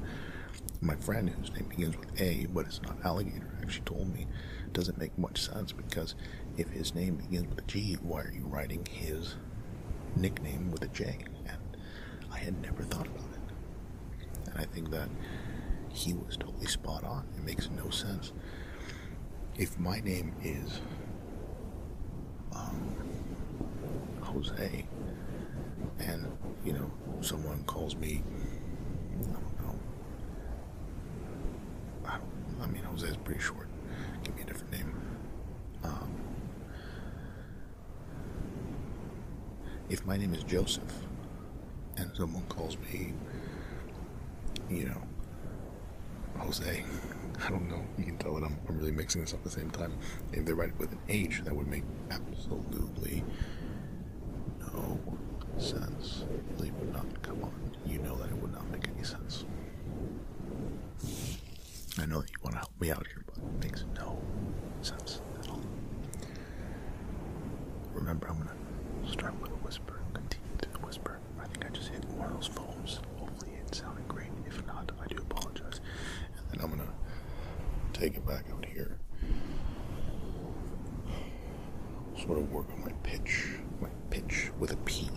my 0.81 0.95
friend, 0.97 1.29
whose 1.29 1.53
name 1.53 1.69
begins 1.69 1.97
with 1.97 2.21
A, 2.21 2.47
but 2.53 2.67
it's 2.67 2.81
not 2.83 2.97
alligator, 3.05 3.51
actually 3.63 3.85
told 3.85 4.13
me 4.13 4.27
it 4.67 4.73
doesn't 4.73 4.99
make 4.99 5.17
much 5.19 5.43
sense 5.43 5.73
because 5.73 6.15
if 6.57 6.69
his 6.69 6.95
name 6.95 7.17
begins 7.17 7.49
with 7.49 7.59
a 7.59 7.67
G, 7.67 7.95
why 8.03 8.23
are 8.23 8.33
you 8.33 8.47
writing 8.47 8.87
his 8.91 9.37
nickname 10.17 10.71
with 10.71 10.83
a 10.83 10.89
J? 10.89 11.19
And 11.47 11.77
I 12.33 12.39
had 12.39 12.61
never 12.63 12.83
thought 12.85 13.07
about 13.07 13.25
it. 13.25 13.30
I 14.61 14.67
think 14.67 14.91
that 14.91 15.09
he 15.89 16.13
was 16.13 16.37
totally 16.37 16.67
spot 16.67 17.03
on. 17.03 17.27
It 17.37 17.45
makes 17.45 17.71
no 17.71 17.89
sense. 17.89 18.33
If 19.57 19.79
my 19.79 20.01
name 20.01 20.35
is 20.45 20.81
um, 22.55 22.95
Jose, 24.21 24.85
and 25.99 26.27
you 26.65 26.75
know 26.75 26.91
someone 27.23 27.65
calls 27.65 27.97
me, 27.97 28.23
I 29.19 29.33
don't 29.33 29.61
know. 29.63 29.79
I, 32.05 32.19
don't, 32.19 32.63
I 32.63 32.67
mean, 32.67 32.83
Jose 32.83 33.07
is 33.07 33.17
pretty 33.17 33.41
short. 33.41 33.69
Give 34.25 34.37
me 34.37 34.43
a 34.43 34.45
different 34.45 34.73
name. 34.73 34.93
Um, 35.85 36.11
if 39.89 40.05
my 40.05 40.19
name 40.19 40.35
is 40.35 40.45
Joseph, 40.45 40.93
and 41.97 42.11
someone 42.15 42.43
calls 42.49 42.77
me, 42.93 43.15
you 44.71 44.85
know, 44.85 45.03
Jose. 46.39 46.85
I 47.45 47.49
don't 47.49 47.69
know. 47.71 47.83
You 47.99 48.05
can 48.05 48.19
tell 48.19 48.35
that 48.35 48.45
I'm, 48.45 48.59
I'm 48.69 48.79
really 48.79 48.93
mixing 48.93 49.23
this 49.23 49.33
up 49.33 49.41
at 49.41 49.45
the 49.45 49.51
same 49.51 49.71
time. 49.71 49.95
If 50.33 50.45
they 50.45 50.53
write 50.53 50.71
it 50.71 50.79
with 50.79 50.93
an 50.93 50.99
H, 51.09 51.43
that 51.45 51.55
would 51.55 51.67
make 51.69 51.85
absolutely 52.11 53.25
no 54.73 55.01
sense. 55.59 56.25
Really 56.57 56.71
would 56.73 56.93
not. 56.93 57.23
Come 57.23 57.43
on. 57.45 57.53
You 57.87 57.99
know 57.99 58.17
that 58.17 58.29
it 58.29 58.37
would 58.37 58.53
not 58.53 58.69
make 58.71 58.87
any 58.95 59.05
sense. 59.05 59.45
I 61.99 62.07
know 62.07 62.21
that 62.21 62.31
you 62.31 62.37
want 62.43 62.55
to 62.55 62.59
help 62.59 62.81
me 62.81 62.91
out 62.91 63.07
here, 63.07 63.25
but 63.27 63.37
it 63.37 63.65
makes 63.65 63.85
no 63.97 64.19
sense 64.83 65.21
at 65.39 65.49
all. 65.49 65.61
Remember, 67.95 68.29
I'm 68.29 68.37
going 68.37 68.49
to 68.49 69.13
start 69.13 69.39
with 69.41 69.51
a 69.51 69.55
whisper 69.57 70.01
and 70.05 70.15
continue 70.15 70.57
to 70.61 70.69
whisper. 70.87 71.19
I 71.41 71.47
think 71.47 71.67
I 71.67 71.69
just 71.71 71.89
hit 71.89 72.05
one 72.11 72.29
of 72.29 72.35
those 72.35 72.47
phones. 72.47 73.01
Hopefully 73.19 73.53
it 73.67 73.75
sounded 73.75 74.07
great. 74.09 74.31
If 74.47 74.65
not, 74.67 74.91
I 75.03 75.07
do 75.09 75.17
apologize. 75.17 75.81
And 76.37 76.61
then 76.61 76.65
I'm 76.65 76.77
going 76.77 76.87
to 76.87 78.01
take 78.01 78.17
it 78.17 78.27
back 78.27 78.45
out 78.53 78.65
here. 78.65 78.97
Sort 82.17 82.39
of 82.39 82.51
work 82.53 82.67
on 82.73 82.85
my 82.85 82.93
pitch. 83.03 83.47
My 83.81 83.89
pitch 84.11 84.51
with 84.59 84.73
a 84.73 84.77
P. 84.79 85.11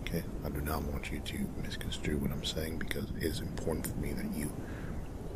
Okay? 0.00 0.22
I 0.44 0.48
do 0.50 0.60
not 0.60 0.82
want 0.84 1.10
you 1.10 1.20
to 1.20 1.38
what 2.10 2.32
I'm 2.32 2.44
saying 2.44 2.78
because 2.78 3.04
it 3.16 3.22
is 3.22 3.40
important 3.40 3.86
for 3.86 3.96
me 3.96 4.12
that 4.12 4.34
you 4.34 4.52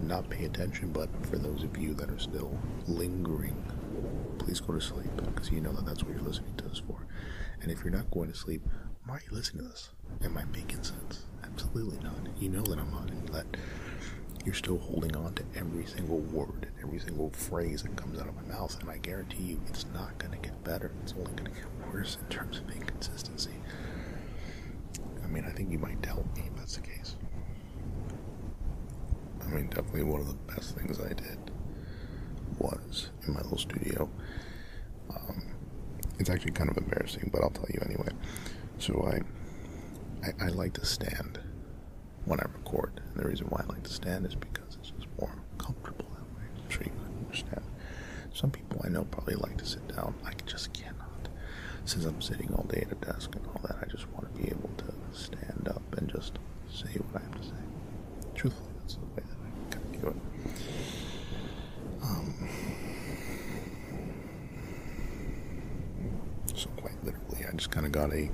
not 0.02 0.28
pay 0.28 0.44
attention, 0.44 0.90
but 0.92 1.08
for 1.26 1.38
those 1.38 1.62
of 1.62 1.76
you 1.78 1.94
that 1.94 2.10
are 2.10 2.18
still 2.18 2.58
lingering, 2.86 3.64
please 4.38 4.60
go 4.60 4.74
to 4.74 4.80
sleep 4.80 5.10
because 5.34 5.50
you 5.50 5.60
know 5.60 5.72
that 5.72 5.86
that's 5.86 6.02
what 6.02 6.12
you're 6.12 6.22
listening 6.22 6.54
to 6.56 6.64
this 6.68 6.82
for. 6.86 7.06
And 7.62 7.70
if 7.70 7.82
you're 7.82 7.92
not 7.92 8.10
going 8.10 8.30
to 8.30 8.36
sleep, 8.36 8.62
why 9.06 9.16
are 9.16 9.22
you 9.30 9.36
listening 9.36 9.64
to 9.64 9.70
this? 9.70 9.90
Am 10.24 10.36
I 10.36 10.44
making 10.46 10.82
sense? 10.82 11.22
Absolutely 11.44 11.98
not. 12.02 12.18
You 12.38 12.50
know 12.50 12.62
that 12.62 12.78
I'm 12.78 12.90
not, 12.90 13.10
and 13.10 13.28
that 13.30 13.46
you're 14.44 14.54
still 14.54 14.78
holding 14.78 15.16
on 15.16 15.34
to 15.34 15.44
every 15.56 15.86
single 15.86 16.18
word 16.18 16.68
and 16.76 16.84
every 16.86 16.98
single 16.98 17.30
phrase 17.30 17.82
that 17.82 17.96
comes 17.96 18.20
out 18.20 18.28
of 18.28 18.34
my 18.36 18.54
mouth, 18.54 18.78
and 18.80 18.90
I 18.90 18.98
guarantee 18.98 19.44
you 19.44 19.60
it's 19.68 19.86
not 19.94 20.18
going 20.18 20.32
to 20.32 20.38
get 20.38 20.62
better. 20.64 20.92
It's 21.02 21.14
only 21.16 21.32
going 21.32 21.52
to 21.52 21.60
get 21.60 21.66
worse 21.92 22.18
in 22.20 22.28
terms 22.28 22.58
of 22.58 22.70
inconsistency. 22.74 23.54
I 25.36 25.38
mean, 25.40 25.50
I 25.50 25.52
think 25.52 25.70
you 25.70 25.78
might 25.78 26.00
doubt 26.00 26.24
me 26.34 26.44
if 26.46 26.56
that's 26.56 26.76
the 26.76 26.82
case. 26.82 27.16
I 29.44 29.48
mean, 29.48 29.66
definitely 29.66 30.04
one 30.04 30.22
of 30.22 30.28
the 30.28 30.54
best 30.54 30.74
things 30.76 30.98
I 30.98 31.12
did 31.12 31.38
was 32.58 33.10
in 33.26 33.34
my 33.34 33.42
little 33.42 33.58
studio. 33.58 34.08
Um, 35.10 35.42
it's 36.18 36.30
actually 36.30 36.52
kind 36.52 36.70
of 36.70 36.78
embarrassing, 36.78 37.28
but 37.30 37.42
I'll 37.42 37.50
tell 37.50 37.66
you 37.68 37.82
anyway. 37.84 38.08
So 38.78 39.06
I, 39.12 40.26
I, 40.26 40.46
I 40.46 40.48
like 40.48 40.72
to 40.74 40.86
stand 40.86 41.38
when 42.24 42.40
I 42.40 42.44
record, 42.44 43.02
and 43.06 43.22
the 43.22 43.28
reason 43.28 43.48
why 43.48 43.62
I 43.62 43.66
like 43.66 43.82
to 43.82 43.92
stand 43.92 44.24
is 44.24 44.34
because 44.34 44.78
it's 44.80 44.90
just 44.90 45.06
more 45.20 45.34
comfortable 45.58 46.06
that 46.14 46.34
way. 46.34 46.46
I'm 46.64 46.70
sure 46.70 46.84
you 46.84 46.92
understand. 47.26 47.62
Some 48.32 48.50
people 48.50 48.80
I 48.82 48.88
know 48.88 49.04
probably 49.04 49.34
like 49.34 49.58
to 49.58 49.66
sit 49.66 49.86
down. 49.94 50.14
I 50.24 50.32
just 50.46 50.72
cannot. 50.72 51.28
Since 51.84 52.06
I'm 52.06 52.22
sitting 52.22 52.54
all 52.54 52.64
day 52.64 52.86
at 52.86 52.92
a 52.92 53.04
desk 53.04 53.34
and 53.36 53.46
all 53.48 53.60
that, 53.64 53.76
I 53.82 53.86
just 53.86 54.10
want 54.12 54.34
to 54.34 54.40
be 54.40 54.48
able 54.48 54.70
to 54.78 54.94
stand 55.16 55.68
up 55.68 55.82
and 55.96 56.08
just 56.08 56.38
say 56.72 56.88
what 56.98 57.22
I 57.22 57.24
have 57.24 57.40
to 57.40 57.46
say. 57.46 57.54
Truthfully, 58.34 58.72
that's 58.80 58.94
the 58.94 59.00
way 59.06 59.22
that 59.28 59.38
I 59.44 59.74
kind 59.74 59.84
of 59.84 59.90
view 60.00 60.08
it. 60.08 60.16
Um, 62.02 62.34
so 66.54 66.68
quite 66.76 67.04
literally, 67.04 67.44
I 67.48 67.52
just 67.56 67.70
kind 67.70 67.86
of 67.86 67.92
got 67.92 68.12
a 68.12 68.30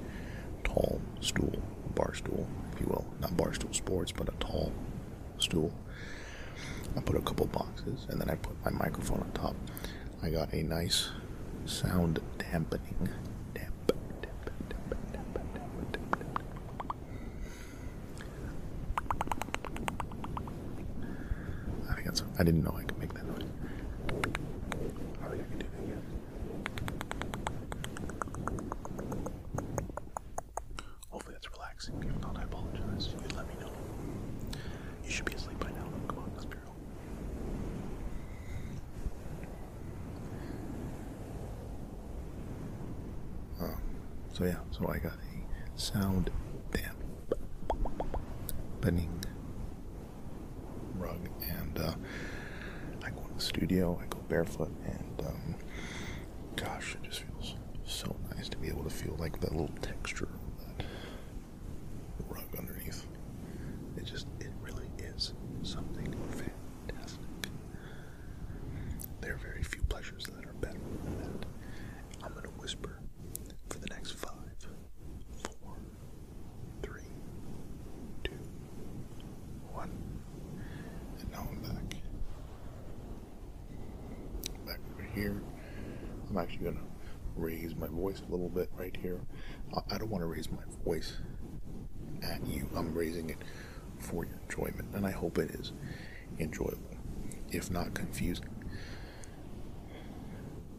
tall 0.65 1.01
stool, 1.21 1.63
bar 1.95 2.15
stool, 2.15 2.47
if 2.73 2.81
you 2.81 2.87
will, 2.87 3.07
not 3.21 3.37
bar 3.37 3.53
stool 3.55 3.73
sports, 3.73 4.13
but 4.13 4.29
a 4.29 4.33
tall 4.41 4.73
stool. 5.39 5.73
I 6.97 7.01
put 7.01 7.17
a 7.17 7.21
couple 7.23 7.47
boxes, 7.47 8.07
and 8.11 8.21
then 8.21 8.29
I 8.29 8.35
put 8.35 8.55
my 8.65 8.71
microphone 8.71 9.21
on 9.21 9.31
top. 9.33 9.57
I 10.23 10.31
got 10.31 10.53
a 10.53 10.63
nice 10.63 11.11
sound 11.65 12.21
dampening. 12.39 13.09
That's. 22.13 22.29
I 22.39 22.43
didn't 22.45 22.65
know 22.65 22.75
I 22.77 22.83
could 22.85 22.99
make 22.99 23.13
that 23.15 23.27
noise. 23.27 23.49
I 25.23 25.29
think 25.29 25.43
I 25.43 25.49
can 25.49 25.59
do 25.59 25.67
that 25.73 25.83
again. 25.85 26.03
Hopefully 31.11 31.35
that's 31.35 31.51
relaxing. 31.53 31.95
If 32.09 32.21
not, 32.23 32.39
I 32.39 32.43
apologize. 32.43 33.09
You 33.13 33.37
let 33.37 33.47
me 33.49 33.55
know. 33.61 33.71
You 35.05 35.11
should 35.11 35.25
be 35.25 35.35
asleep 35.35 35.59
by 35.61 35.71
now. 35.71 35.89
Come 36.09 36.19
on, 36.19 36.31
let's 36.35 36.45
be 36.45 36.57
real. 36.57 36.75
Uh, 43.71 43.77
so 44.33 44.45
yeah, 44.45 44.57
so 44.71 44.87
I 44.89 44.99
got 44.99 45.13
a 45.15 45.79
sound 45.81 46.31
dampening 48.81 49.25
rug, 50.99 51.29
and 51.49 51.79
uh, 51.79 51.95
I 53.05 53.11
go 53.11 53.23
in 53.29 53.35
the 53.35 53.41
studio. 53.41 53.99
I 54.03 54.07
go 54.07 54.19
barefoot, 54.29 54.73
and 54.85 55.27
um, 55.27 55.55
gosh, 56.57 56.95
it 56.95 57.03
just 57.09 57.23
feels 57.25 57.57
so 57.85 58.17
nice 58.35 58.49
to 58.49 58.57
be 58.59 58.69
able 58.69 58.85
to 58.85 58.91
feel 58.91 59.17
like 59.19 59.41
that 59.41 59.53
little 59.53 59.75
texture 59.81 60.29
of 60.29 60.67
that 60.77 60.85
rug 62.29 62.45
underneath. 62.59 63.07
It 63.97 64.05
just, 64.05 64.27
it 64.41 64.51
really 64.61 64.89
is 64.99 65.35
something 65.63 66.13
fantastic. 66.31 67.21
There 69.21 69.35
are 69.35 69.37
very 69.37 69.63
few 69.63 69.83
pleasures 69.83 70.25
that 70.27 70.45
are 70.45 70.55
better 70.55 70.79
than 71.05 71.19
that. 71.19 71.47
I'm 72.25 72.33
gonna 72.35 72.49
whisper 72.59 72.99
for 73.69 73.79
the 73.79 73.89
next 73.89 74.13
five, 74.13 74.33
four, 75.61 75.77
three, 76.83 77.03
two, 78.25 78.33
one, 79.73 79.91
and 81.21 81.31
now 81.31 81.47
I'm 81.51 81.61
back. 81.63 81.97
Back 84.67 84.79
over 84.93 85.02
here. 85.15 85.41
I'm 86.29 86.39
actually 86.39 86.65
gonna 86.65 86.87
raise 87.37 87.75
my 87.75 87.89
voice 87.89 88.21
a 88.27 88.31
little 88.31 88.49
bit 88.49 88.71
right 88.77 88.97
here. 88.97 89.21
I- 89.75 89.95
I 89.95 89.99
don't 89.99 90.11
want 90.11 90.23
to 90.23 90.27
raise 90.27 90.51
my 90.51 90.63
voice 90.85 91.19
at 92.23 92.47
you. 92.47 92.69
I'm 92.75 92.95
raising 92.95 93.31
it 93.31 93.39
for 93.99 94.25
your 94.25 94.39
enjoyment, 94.49 94.95
and 94.95 95.07
I 95.07 95.11
hope 95.11 95.39
it 95.39 95.51
is 95.53 95.73
enjoyable, 96.39 96.97
if 97.51 97.71
not 97.71 97.95
confusing. 97.95 98.49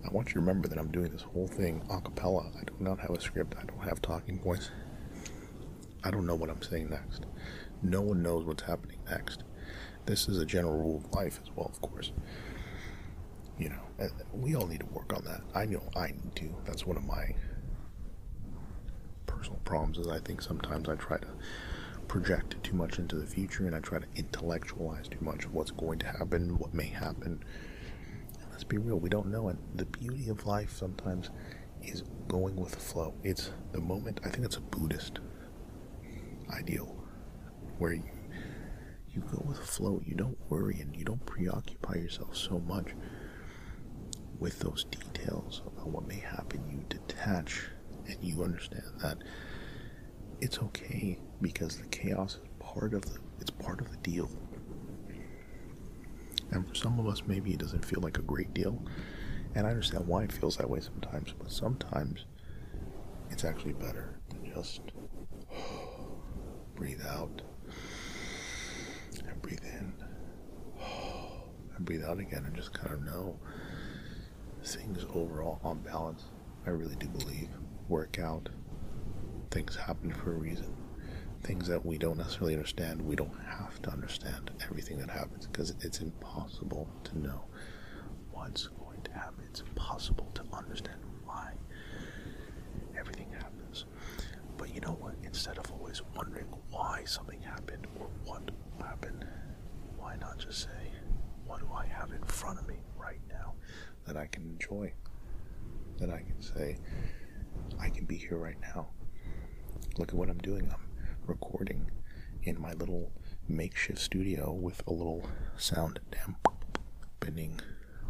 I 0.06 0.10
want 0.12 0.30
you 0.30 0.34
to 0.34 0.39
remember 0.41 0.67
that 0.67 0.78
I'm 0.78 0.91
doing 0.91 1.12
this 1.12 1.22
whole 1.22 1.48
thing 1.48 1.82
a 1.89 2.02
cappella. 2.02 2.52
I 2.60 2.63
do 2.65 2.74
not 2.80 3.00
have 3.00 3.12
a 3.12 3.22
script. 3.22 3.56
I 3.58 3.63
don't 3.63 3.84
have 3.84 4.02
talking 4.02 4.38
points. 4.38 4.69
I 6.04 6.12
don't 6.12 6.26
know 6.26 6.36
what 6.36 6.50
I'm 6.50 6.62
saying 6.62 6.89
next. 6.89 7.26
No 7.82 8.02
one 8.02 8.22
knows 8.22 8.46
what's 8.46 8.63
happening 8.63 9.00
next. 9.10 9.43
This 10.06 10.28
is 10.28 10.38
a 10.38 10.46
general 10.46 10.78
rule 10.78 10.98
of 10.98 11.13
life 11.13 11.39
as 11.41 11.50
well, 11.56 11.67
of 11.67 11.80
course. 11.82 12.12
You 13.58 13.70
know, 13.70 13.82
uh, 14.06 14.08
we 14.34 14.56
all 14.56 14.68
need 14.68 14.80
to 14.80 14.86
work 14.88 15.13
on 15.13 15.24
that. 15.26 15.42
I 15.54 15.66
know 15.66 15.84
I 15.96 16.08
need 16.08 16.36
to. 16.38 16.56
That's 16.66 16.86
one 16.86 16.98
of 16.98 17.06
my 17.06 17.36
personal 19.28 19.60
problems 19.66 19.98
is 19.98 20.08
I 20.08 20.20
think 20.20 20.42
sometimes 20.42 20.89
I 20.89 20.96
try 20.96 21.18
to 21.18 21.28
project 22.08 22.62
too 22.63 22.76
much 22.76 23.00
into 23.00 23.16
the 23.16 23.26
future 23.26 23.66
and 23.66 23.76
I 23.76 23.80
try 23.80 24.00
to 24.00 24.06
intellectualize 24.16 25.08
too 25.08 25.20
much 25.22 25.46
of 25.46 25.54
what's 25.54 25.72
going 25.72 26.00
to 26.00 26.08
happen, 26.08 26.58
what 26.58 26.74
may 26.74 26.88
happen. 26.88 27.44
And 28.36 28.52
let's 28.52 28.63
be 28.63 28.78
real, 28.78 29.00
we 29.00 29.10
don't 29.10 29.28
know 29.28 29.50
it. 29.50 29.58
The 29.76 29.86
beauty 29.86 30.30
of 30.30 30.46
life 30.46 30.72
sometimes 30.76 31.30
is 31.82 32.04
going 32.28 32.56
with 32.56 32.72
the 32.72 32.80
flow. 32.80 33.13
It's 33.24 33.52
the 33.72 33.82
moment. 33.82 34.20
I 34.24 34.30
think 34.30 34.46
it's 34.46 34.58
a 34.58 34.62
Buddhist 34.62 35.20
ideal 36.50 36.96
where 37.78 37.94
you 37.94 38.04
you 39.10 39.22
go 39.22 39.44
with 39.46 39.60
the 39.60 39.68
flow. 39.68 40.02
You 40.04 40.16
don't 40.16 40.38
worry 40.50 40.80
and 40.82 40.96
you 40.96 41.06
don't 41.06 41.24
preoccupy 41.26 41.96
yourself 41.96 42.36
so 42.36 42.60
much 42.60 42.88
with 44.43 44.60
those 44.60 44.84
details 44.84 45.62
about 45.65 45.88
what 45.88 46.06
may 46.06 46.19
happen. 46.19 46.62
You 46.69 46.84
detach 46.89 47.62
and 48.06 48.17
you 48.21 48.43
understand 48.43 48.84
that 49.01 49.19
it's 50.41 50.60
okay 50.60 51.17
because 51.41 51.77
the 51.77 51.88
chaos 51.88 52.36
is 52.36 52.49
part 52.60 52.93
of 52.93 53.03
the 53.03 53.19
it's 53.39 53.51
part 53.51 53.79
of 53.79 53.89
the 53.89 53.97
deal. 53.97 54.29
And 56.51 56.67
for 56.67 56.75
some 56.75 56.99
of 56.99 57.08
us 57.08 57.23
maybe 57.25 57.53
it 57.53 57.60
doesn't 57.60 57.86
feel 57.86 58.01
like 58.01 58.17
a 58.17 58.21
great 58.21 58.53
deal. 58.53 58.84
And 59.56 59.65
I 59.65 59.69
understand 59.69 60.08
why 60.08 60.23
it 60.23 60.32
feels 60.34 60.58
that 60.58 60.69
way 60.69 60.82
sometimes, 60.82 61.34
but 61.39 61.49
sometimes 61.49 62.25
it's 63.29 63.45
actually 63.45 63.73
better 63.73 64.19
to 64.29 64.53
just 64.53 64.82
breathe 66.75 67.06
out 67.08 67.41
and 69.25 69.41
breathe 69.41 69.63
in 69.63 69.93
and 71.77 71.86
breathe 71.86 72.03
out 72.03 72.19
again 72.19 72.43
and 72.45 72.53
just 72.53 72.73
kind 72.73 72.93
of 72.93 73.06
know 73.06 73.39
things 74.63 75.06
overall 75.13 75.60
on 75.63 75.80
balance. 75.80 76.23
I 76.65 76.69
really 76.71 76.95
do 76.95 77.08
believe 77.08 77.49
work 77.89 78.19
out. 78.19 78.49
Things 79.52 79.76
happen 79.76 80.12
for 80.13 80.32
a 80.32 80.38
reason. 80.38 80.73
things 81.43 81.67
that 81.67 81.86
we 81.86 81.97
don't 81.97 82.17
necessarily 82.17 82.54
understand, 82.54 83.02
we 83.02 83.15
don't 83.15 83.38
have 83.45 83.82
to 83.82 83.89
understand 83.91 84.52
everything 84.63 84.97
that 84.99 85.10
happens 85.10 85.45
because 85.47 85.71
it's 85.82 85.99
impossible 85.99 86.88
to 87.04 87.19
know 87.19 87.43
what's 88.32 88.67
going 88.67 89.02
to 89.04 89.12
happen. 89.12 89.43
It's 89.49 89.60
impossible 89.62 90.32
to 90.36 90.43
understand 90.54 90.99
why 91.26 91.54
everything 92.97 93.28
happens. 93.34 93.86
But 94.58 94.73
you 94.73 94.80
know 94.82 94.97
what? 94.99 95.15
Instead 95.23 95.58
of 95.58 95.69
always 95.71 96.02
wondering 96.15 96.45
why 96.71 97.04
something 97.06 97.41
happened 97.41 97.88
or 97.99 98.08
what 98.26 98.49
happened, 98.80 99.26
why 99.97 100.15
not 100.21 100.38
just 100.39 100.62
say, 100.63 100.91
what 101.45 101.60
do 101.60 101.67
I 101.76 101.86
have 101.88 102.12
in 102.12 102.23
front 102.23 102.60
of 102.60 102.67
me 102.67 102.76
that 104.06 104.18
I 104.18 104.28
can 104.28 104.44
enjoy? 104.44 104.94
That 105.98 106.10
I 106.10 106.20
can 106.20 106.42
say, 106.42 106.78
I 107.80 107.89
can 107.89 108.06
be 108.06 108.18
here 108.18 108.38
right 108.38 108.60
now. 108.62 108.88
Look 109.98 110.10
at 110.10 110.16
what 110.16 110.30
I'm 110.30 110.39
doing. 110.39 110.70
I'm 110.72 110.88
recording 111.28 111.92
in 112.44 112.60
my 112.60 112.74
little 112.74 113.12
makeshift 113.48 114.00
studio 114.00 114.52
with 114.52 114.82
a 114.88 114.92
little 114.94 115.26
sound 115.58 116.00
dampening 116.12 117.60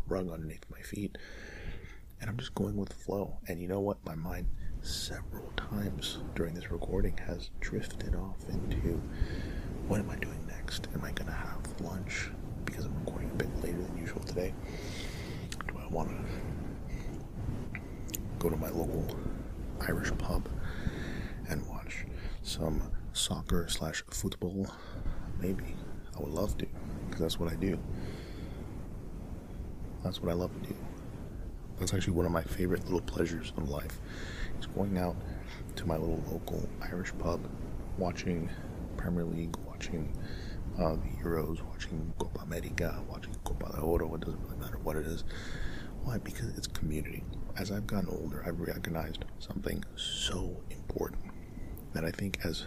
rug 0.07 0.31
underneath 0.31 0.65
my 0.71 0.81
feet. 0.81 1.17
And 2.21 2.29
I'm 2.29 2.37
just 2.37 2.55
going 2.55 2.77
with 2.77 2.89
the 2.89 2.95
flow. 2.95 3.37
And 3.47 3.61
you 3.61 3.67
know 3.67 3.81
what? 3.81 4.03
My 4.05 4.15
mind 4.15 4.47
several 4.81 5.51
times 5.55 6.19
during 6.35 6.53
this 6.53 6.71
recording 6.71 7.17
has 7.17 7.49
drifted 7.59 8.15
off 8.15 8.37
into 8.49 9.01
what 9.87 9.99
am 9.99 10.09
I 10.09 10.15
doing 10.15 10.45
next? 10.47 10.87
Am 10.93 11.03
I 11.03 11.11
going 11.11 11.27
to 11.27 11.33
have 11.33 11.81
lunch? 11.81 12.29
Because 12.65 12.85
I'm 12.85 12.97
recording 13.05 13.29
a 13.31 13.35
bit 13.35 13.63
later 13.63 13.81
than 13.81 13.97
usual 13.97 14.21
today. 14.21 14.53
Want 15.93 16.09
to 16.09 17.79
go 18.39 18.49
to 18.49 18.57
my 18.57 18.69
local 18.69 19.05
Irish 19.87 20.11
pub 20.17 20.49
and 21.47 21.63
watch 21.67 22.05
some 22.41 22.81
soccer 23.13 23.67
slash 23.69 24.03
football? 24.09 24.65
Maybe. 25.39 25.75
I 26.17 26.19
would 26.19 26.33
love 26.33 26.57
to, 26.57 26.65
because 27.05 27.21
that's 27.21 27.39
what 27.39 27.51
I 27.51 27.55
do. 27.55 27.77
That's 30.03 30.19
what 30.19 30.31
I 30.31 30.33
love 30.33 30.51
to 30.63 30.69
do. 30.69 30.75
That's 31.77 31.93
actually 31.93 32.13
one 32.13 32.25
of 32.25 32.31
my 32.31 32.41
favorite 32.41 32.85
little 32.85 33.01
pleasures 33.01 33.53
of 33.55 33.69
life. 33.69 33.99
Is 34.59 34.65
going 34.65 34.97
out 34.97 35.15
to 35.75 35.85
my 35.85 35.97
little 35.97 36.23
local 36.31 36.67
Irish 36.81 37.13
pub, 37.19 37.39
watching 37.99 38.49
Premier 38.97 39.25
League, 39.25 39.55
watching 39.67 40.11
uh, 40.79 40.95
the 40.95 41.23
Euros, 41.23 41.61
watching 41.61 42.11
Copa 42.17 42.39
America, 42.41 42.99
watching 43.07 43.35
Copa 43.43 43.71
de 43.73 43.79
Oro. 43.79 44.15
It 44.15 44.21
doesn't 44.21 44.41
really 44.41 44.57
matter 44.57 44.79
what 44.79 44.95
it 44.95 45.05
is. 45.05 45.23
Why? 46.03 46.17
Because 46.17 46.57
it's 46.57 46.67
community. 46.67 47.23
As 47.57 47.71
I've 47.71 47.87
gotten 47.87 48.09
older, 48.09 48.43
I've 48.45 48.59
recognized 48.59 49.25
something 49.39 49.83
so 49.95 50.61
important 50.69 51.21
that 51.93 52.03
I 52.03 52.11
think 52.11 52.39
as 52.43 52.65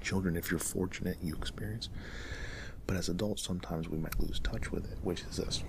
children, 0.00 0.36
if 0.36 0.50
you're 0.50 0.58
fortunate, 0.58 1.18
you 1.22 1.34
experience. 1.34 1.90
But 2.86 2.96
as 2.96 3.08
adults, 3.08 3.42
sometimes 3.42 3.88
we 3.88 3.98
might 3.98 4.18
lose 4.18 4.40
touch 4.40 4.70
with 4.72 4.90
it, 4.90 4.98
which 5.02 5.22
is 5.22 5.36
this 5.36 5.64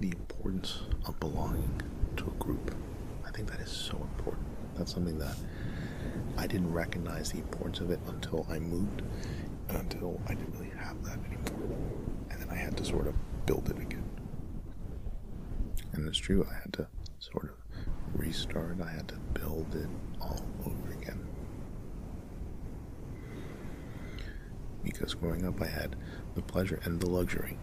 the 0.00 0.08
importance 0.08 0.82
of 1.06 1.18
belonging 1.20 1.80
to 2.16 2.26
a 2.26 2.42
group. 2.42 2.74
I 3.26 3.30
think 3.30 3.50
that 3.50 3.60
is 3.60 3.70
so 3.70 3.96
important. 3.96 4.46
That's 4.76 4.92
something 4.92 5.18
that 5.18 5.36
I 6.36 6.46
didn't 6.46 6.72
recognize 6.72 7.32
the 7.32 7.38
importance 7.38 7.80
of 7.80 7.90
it 7.90 7.98
until 8.08 8.46
I 8.50 8.58
moved, 8.58 9.02
until 9.70 10.20
I 10.28 10.34
didn't 10.34 10.52
really 10.54 10.72
have 10.76 11.02
that 11.04 11.18
anymore. 11.24 11.78
And 12.30 12.40
then 12.40 12.50
I 12.50 12.56
had 12.56 12.76
to 12.76 12.84
sort 12.84 13.06
of 13.06 13.14
build 13.46 13.70
it 13.70 13.78
again. 13.78 13.95
And 15.96 16.08
it's 16.08 16.18
true, 16.18 16.46
I 16.50 16.54
had 16.54 16.72
to 16.74 16.86
sort 17.18 17.44
of 17.44 17.56
restart, 18.14 18.80
I 18.80 18.90
had 18.90 19.08
to 19.08 19.16
build 19.34 19.74
it 19.74 19.88
all 20.20 20.46
over 20.64 20.92
again. 20.92 21.26
Because 24.84 25.14
growing 25.14 25.44
up, 25.46 25.60
I 25.60 25.66
had 25.66 25.96
the 26.34 26.42
pleasure 26.42 26.80
and 26.84 27.00
the 27.00 27.10
luxury 27.10 27.58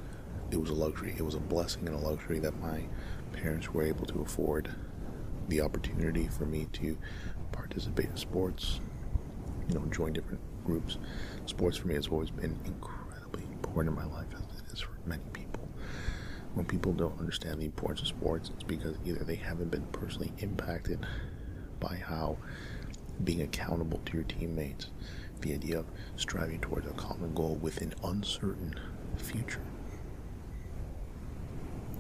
it 0.54 0.62
was 0.62 0.69
a 0.69 0.76
luxury. 0.76 1.15
It 1.17 1.24
was 1.24 1.34
a 1.34 1.39
blessing 1.39 1.88
and 1.88 1.96
a 1.96 2.00
luxury 2.00 2.39
that 2.39 2.60
my 2.60 2.84
parents 3.32 3.74
were 3.74 3.82
able 3.82 4.06
to 4.06 4.22
afford 4.22 4.69
the 5.48 5.62
opportunity 5.62 6.28
for 6.28 6.46
me 6.46 6.67
to 6.74 6.98
participate 7.52 8.06
in 8.12 8.17
sports, 8.17 8.80
you 9.67 9.76
know, 9.76 9.86
join 9.88 10.13
different 10.13 10.41
groups. 10.63 11.00
Sports 11.48 11.78
for 11.78 11.88
me 11.88 11.96
has 11.96 12.08
always 12.08 12.30
been 12.30 12.58
incredibly 12.65 13.43
important 13.52 13.98
in 13.98 14.08
my 14.08 14.15
life, 14.15 14.28
as 14.36 14.62
it 14.62 14.72
is 14.72 14.80
for 14.80 14.91
many 15.06 15.24
people. 15.34 15.42
When 16.54 16.66
people 16.66 16.94
don't 16.94 17.20
understand 17.20 17.60
the 17.60 17.66
importance 17.66 18.02
of 18.02 18.08
sports, 18.08 18.52
it's 18.54 18.63
because 18.63 18.96
either 19.06 19.24
they 19.24 19.36
haven't 19.36 19.72
been 19.72 19.86
personally 19.88 20.32
impacted 20.38 21.06
by 21.80 21.96
how 21.96 22.38
being 23.24 23.42
accountable 23.42 24.00
to 24.06 24.13
your 24.13 24.24
teammates, 24.24 24.88
the 25.42 25.54
idea 25.54 25.80
of 25.80 25.86
striving 26.16 26.60
towards 26.60 26.88
a 26.88 26.92
common 26.92 27.34
goal 27.34 27.56
with 27.56 27.82
an 27.82 27.94
uncertain 28.04 28.76
future. 29.18 29.62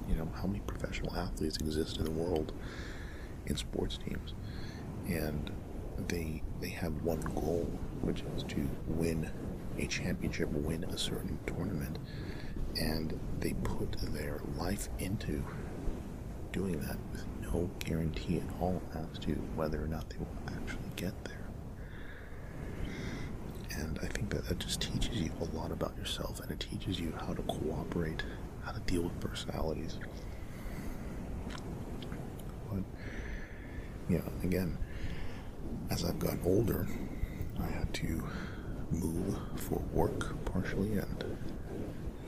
You 0.07 0.15
know 0.15 0.29
how 0.35 0.47
many 0.47 0.59
professional 0.61 1.15
athletes 1.15 1.57
exist 1.57 1.97
in 1.97 2.05
the 2.05 2.11
world 2.11 2.53
in 3.47 3.55
sports 3.55 3.97
teams? 3.97 4.33
And 5.07 5.51
they 6.07 6.43
they 6.59 6.69
have 6.69 6.93
one 7.03 7.21
goal 7.21 7.67
which 8.01 8.23
is 8.35 8.43
to 8.43 8.67
win 8.87 9.29
a 9.77 9.87
championship 9.87 10.49
win 10.49 10.83
a 10.85 10.97
certain 10.97 11.39
tournament 11.45 11.97
and 12.79 13.19
they 13.39 13.53
put 13.53 13.95
their 14.13 14.41
life 14.57 14.89
into 14.99 15.43
doing 16.51 16.79
that 16.81 16.97
with 17.11 17.25
no 17.41 17.69
guarantee 17.79 18.37
at 18.37 18.61
all 18.61 18.81
as 18.95 19.19
to 19.19 19.31
whether 19.55 19.83
or 19.83 19.87
not 19.87 20.09
they 20.09 20.17
will 20.17 20.27
actually 20.47 20.89
get 20.95 21.13
there 21.25 21.43
and 23.77 23.99
I 24.03 24.07
think 24.07 24.29
that 24.31 24.45
that 24.47 24.59
just 24.59 24.81
teaches 24.81 25.15
you 25.17 25.31
a 25.41 25.55
lot 25.55 25.71
about 25.71 25.95
yourself 25.97 26.39
and 26.39 26.51
it 26.51 26.59
teaches 26.59 26.99
you 26.99 27.13
how 27.19 27.33
to 27.33 27.41
cooperate 27.43 28.23
how 28.63 28.71
to 28.71 28.79
deal 28.81 29.01
with 29.03 29.19
personalities. 29.19 29.99
But, 32.69 32.83
you 34.09 34.19
know, 34.19 34.31
again, 34.43 34.77
as 35.91 36.05
I've 36.05 36.19
gotten 36.19 36.41
older, 36.45 36.87
I 37.59 37.65
had 37.65 37.93
to 37.95 38.23
move 38.91 39.37
for 39.55 39.79
work 39.91 40.43
partially, 40.45 40.97
and, 40.97 41.37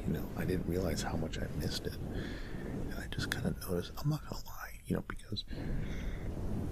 you 0.08 0.13
know, 0.13 0.26
I 0.38 0.46
didn't 0.46 0.68
realize 0.68 1.02
how 1.02 1.15
much 1.18 1.38
I 1.39 1.46
missed 1.60 1.86
it. 1.86 1.98
And 2.89 2.94
I 2.98 3.06
just 3.13 3.30
kind 3.30 3.46
of 3.46 3.70
noticed, 3.70 3.91
I'm 4.02 4.10
not 4.10 4.22
gonna 4.30 4.41
lie, 4.46 4.80
you 4.88 4.96
know, 4.96 5.04
because 5.08 5.46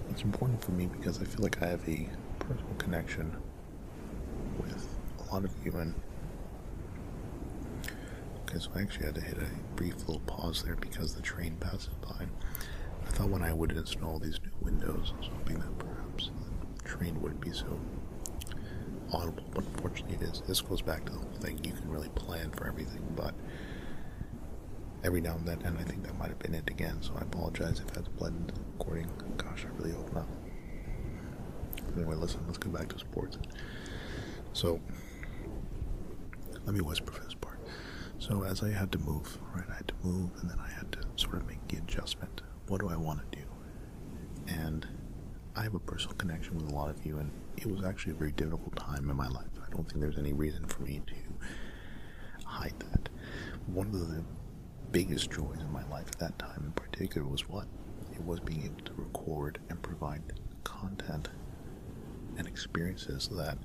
it's 0.10 0.22
important 0.22 0.63
for 0.63 0.72
me 0.72 0.88
because 0.88 1.19
I 1.22 1.26
feel 1.26 1.41
like 1.43 1.62
I 1.62 1.67
have 1.67 1.88
a 1.88 2.08
personal 2.39 2.74
connection 2.78 3.36
with 4.60 4.88
a 5.19 5.34
lot 5.34 5.43
of 5.46 5.52
you, 5.65 5.72
and 5.74 5.93
Okay, 8.50 8.60
so 8.60 8.69
I 8.76 8.82
actually 8.82 9.06
had 9.08 9.15
to 9.15 9.22
hit 9.22 9.38
a 9.38 9.48
brief 9.76 9.98
little 10.00 10.19
pause 10.28 10.62
there 10.63 10.76
because 10.76 11.15
the 11.15 11.22
train 11.22 11.56
passes 11.60 11.89
by. 12.02 12.28
I 13.06 13.10
thought 13.10 13.30
when 13.30 13.41
I 13.41 13.52
would 13.54 13.72
install 13.72 14.19
these 14.19 14.39
new 14.43 14.52
windows, 14.62 15.12
I 15.15 15.17
was 15.17 15.30
hoping 15.34 15.60
that 15.60 15.78
perhaps 15.80 16.30
the 16.76 16.84
train 16.88 17.19
wouldn't 17.22 17.41
be 17.41 17.52
so 17.52 17.80
audible, 19.13 19.43
but 19.54 19.63
unfortunately 19.63 20.15
it 20.15 20.30
is. 20.30 20.41
This 20.47 20.62
goes 20.62 20.82
back 20.82 21.06
to 21.06 21.12
the 21.13 21.19
whole 21.19 21.32
thing. 21.39 21.63
You 21.63 21.71
can 21.73 21.89
really 21.89 22.10
plan 22.10 22.52
for 22.52 22.67
everything, 22.67 23.02
but 23.15 23.34
every 25.04 25.21
now 25.21 25.36
and 25.36 25.47
then, 25.47 25.62
and 25.63 25.78
I 25.78 25.84
think 25.84 26.04
that 26.04 26.17
might 26.17 26.30
have 26.30 26.39
been 26.39 26.56
it 26.56 26.69
again, 26.69 27.02
so 27.02 27.13
I 27.17 27.21
apologize 27.21 27.80
if 27.80 27.88
that's 27.93 28.08
blended 28.08 28.41
into 28.41 28.54
the 28.56 28.62
recording. 28.78 29.10
Gosh, 29.38 29.65
I 29.65 29.78
really 29.78 29.95
hope 29.95 30.13
not. 30.13 30.28
Anyway, 31.95 32.15
listen, 32.15 32.41
let's 32.47 32.58
go 32.58 32.69
back 32.69 32.89
to 32.89 32.99
sports. 32.99 33.38
So, 34.54 34.80
let 36.65 36.73
me 36.73 36.82
whisper 36.82 37.12
for 37.12 37.23
this 37.23 37.34
part. 37.34 37.60
so 38.19 38.43
as 38.43 38.63
I 38.63 38.69
had 38.69 38.91
to 38.93 38.99
move, 38.99 39.38
right, 39.54 39.65
I 39.69 39.76
had 39.76 39.88
to 39.89 39.95
move 40.04 40.30
and 40.41 40.49
then 40.49 40.60
I 40.60 40.69
had 40.69 40.91
to 40.93 40.99
sort 41.17 41.36
of 41.36 41.47
make 41.47 41.67
the 41.67 41.78
adjustment. 41.78 42.41
What 42.67 42.80
do 42.80 42.89
I 42.89 42.95
want 42.95 43.19
to 43.32 43.38
do? 43.39 43.45
And 44.47 44.88
I 45.56 45.63
have 45.63 45.76
a 45.76 45.80
personal 45.80 46.15
connection 46.15 46.56
with 46.56 46.69
a 46.69 46.73
lot 46.73 46.89
of 46.89 47.06
you, 47.06 47.17
and 47.17 47.32
it 47.58 47.66
was 47.66 47.84
actually 47.84 48.13
a 48.13 48.16
very 48.16 48.32
difficult 48.32 48.76
time 48.76 49.10
in 49.10 49.16
my 49.16 49.28
life. 49.28 49.48
I 49.66 49.70
don't 49.72 49.88
think 49.88 50.02
there's 50.02 50.18
any 50.18 50.34
reason 50.34 50.66
for 50.68 50.82
me 50.84 51.02
to 51.08 52.46
hide 52.46 52.74
that. 52.80 53.10
One 53.68 53.88
of 53.88 53.94
the 53.94 54.24
biggest 54.92 55.32
joys 55.32 55.60
in 55.60 55.72
my 55.72 55.88
life 55.88 56.08
at 56.08 56.20
that 56.20 56.39
time 56.39 56.63
in 56.66 56.72
particular 56.74 57.28
was 57.28 57.48
what? 57.50 57.68
It 58.13 58.24
was 58.24 58.39
being 58.39 58.63
able 58.66 58.82
to 58.86 58.94
record 58.94 59.60
and 59.70 59.82
provide 59.82 60.22
content 60.63 61.30
and 62.38 62.48
experiences 62.48 63.30
that 63.30 63.58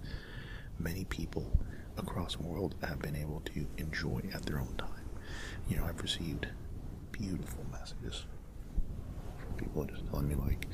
many 0.78 1.04
people 1.04 1.50
across 1.96 2.36
the 2.36 2.42
world 2.42 2.74
have 2.82 3.00
been 3.00 3.16
able 3.16 3.40
to 3.40 3.66
enjoy 3.78 4.22
at 4.32 4.42
their 4.46 4.58
own 4.58 4.74
time. 4.78 4.88
You 5.68 5.76
know, 5.76 5.84
I've 5.84 6.00
received 6.00 6.46
beautiful 7.12 7.64
messages 7.70 8.24
from 9.38 9.54
people 9.56 9.84
just 9.84 10.06
telling 10.06 10.28
me 10.28 10.34
like, 10.36 10.66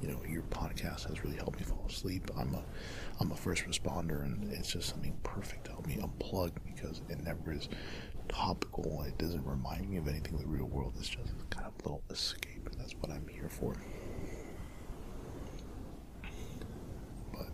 you 0.00 0.08
know, 0.08 0.20
your 0.28 0.42
podcast 0.44 1.06
has 1.08 1.22
really 1.24 1.36
helped 1.36 1.58
me 1.58 1.64
fall 1.64 1.84
asleep. 1.88 2.30
I'm 2.38 2.54
a 2.54 2.62
I'm 3.20 3.32
a 3.32 3.36
first 3.36 3.64
responder 3.64 4.24
and 4.24 4.50
it's 4.52 4.72
just 4.72 4.88
something 4.88 5.16
perfect 5.22 5.64
to 5.66 5.72
help 5.72 5.86
me 5.86 5.96
unplug 5.96 6.52
because 6.64 7.02
it 7.08 7.22
never 7.22 7.52
is 7.52 7.68
topical. 8.28 9.02
It 9.06 9.18
doesn't 9.18 9.44
remind 9.44 9.88
me 9.90 9.98
of 9.98 10.08
anything 10.08 10.34
in 10.34 10.40
the 10.40 10.46
real 10.46 10.66
world. 10.66 10.94
It's 10.98 11.08
just 11.08 11.32
kind 11.50 11.66
of 11.66 11.72
a 11.80 11.82
little 11.82 12.02
escape 12.10 12.66
and 12.70 12.80
that's 12.80 12.94
what 12.94 13.10
I'm 13.10 13.26
here 13.28 13.48
for. 13.48 13.74
But 17.32 17.48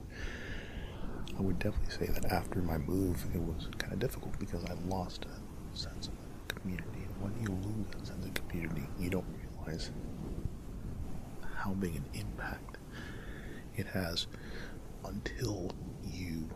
I 1.37 1.41
would 1.41 1.59
definitely 1.59 2.07
say 2.07 2.13
that 2.13 2.27
after 2.33 2.61
my 2.63 2.79
move, 2.79 3.25
it 3.35 3.41
was 3.41 3.69
kind 3.79 3.93
of 3.93 3.99
difficult 3.99 4.39
because 4.39 4.65
I 4.65 4.75
lost 4.89 5.27
a 5.27 5.77
sense 5.77 6.09
of 6.09 6.15
community. 6.49 7.07
And 7.09 7.23
when 7.23 7.43
you 7.43 7.49
lose 7.69 7.87
that 7.93 8.07
sense 8.07 8.25
of 8.25 8.49
community, 8.49 8.87
you 8.99 9.11
don't 9.11 9.27
realize 9.67 9.91
how 11.67 11.73
big 11.75 11.97
an 11.97 12.05
impact 12.15 12.79
it 13.77 13.87
has 13.87 14.29
until 15.05 15.73
you 16.05 16.49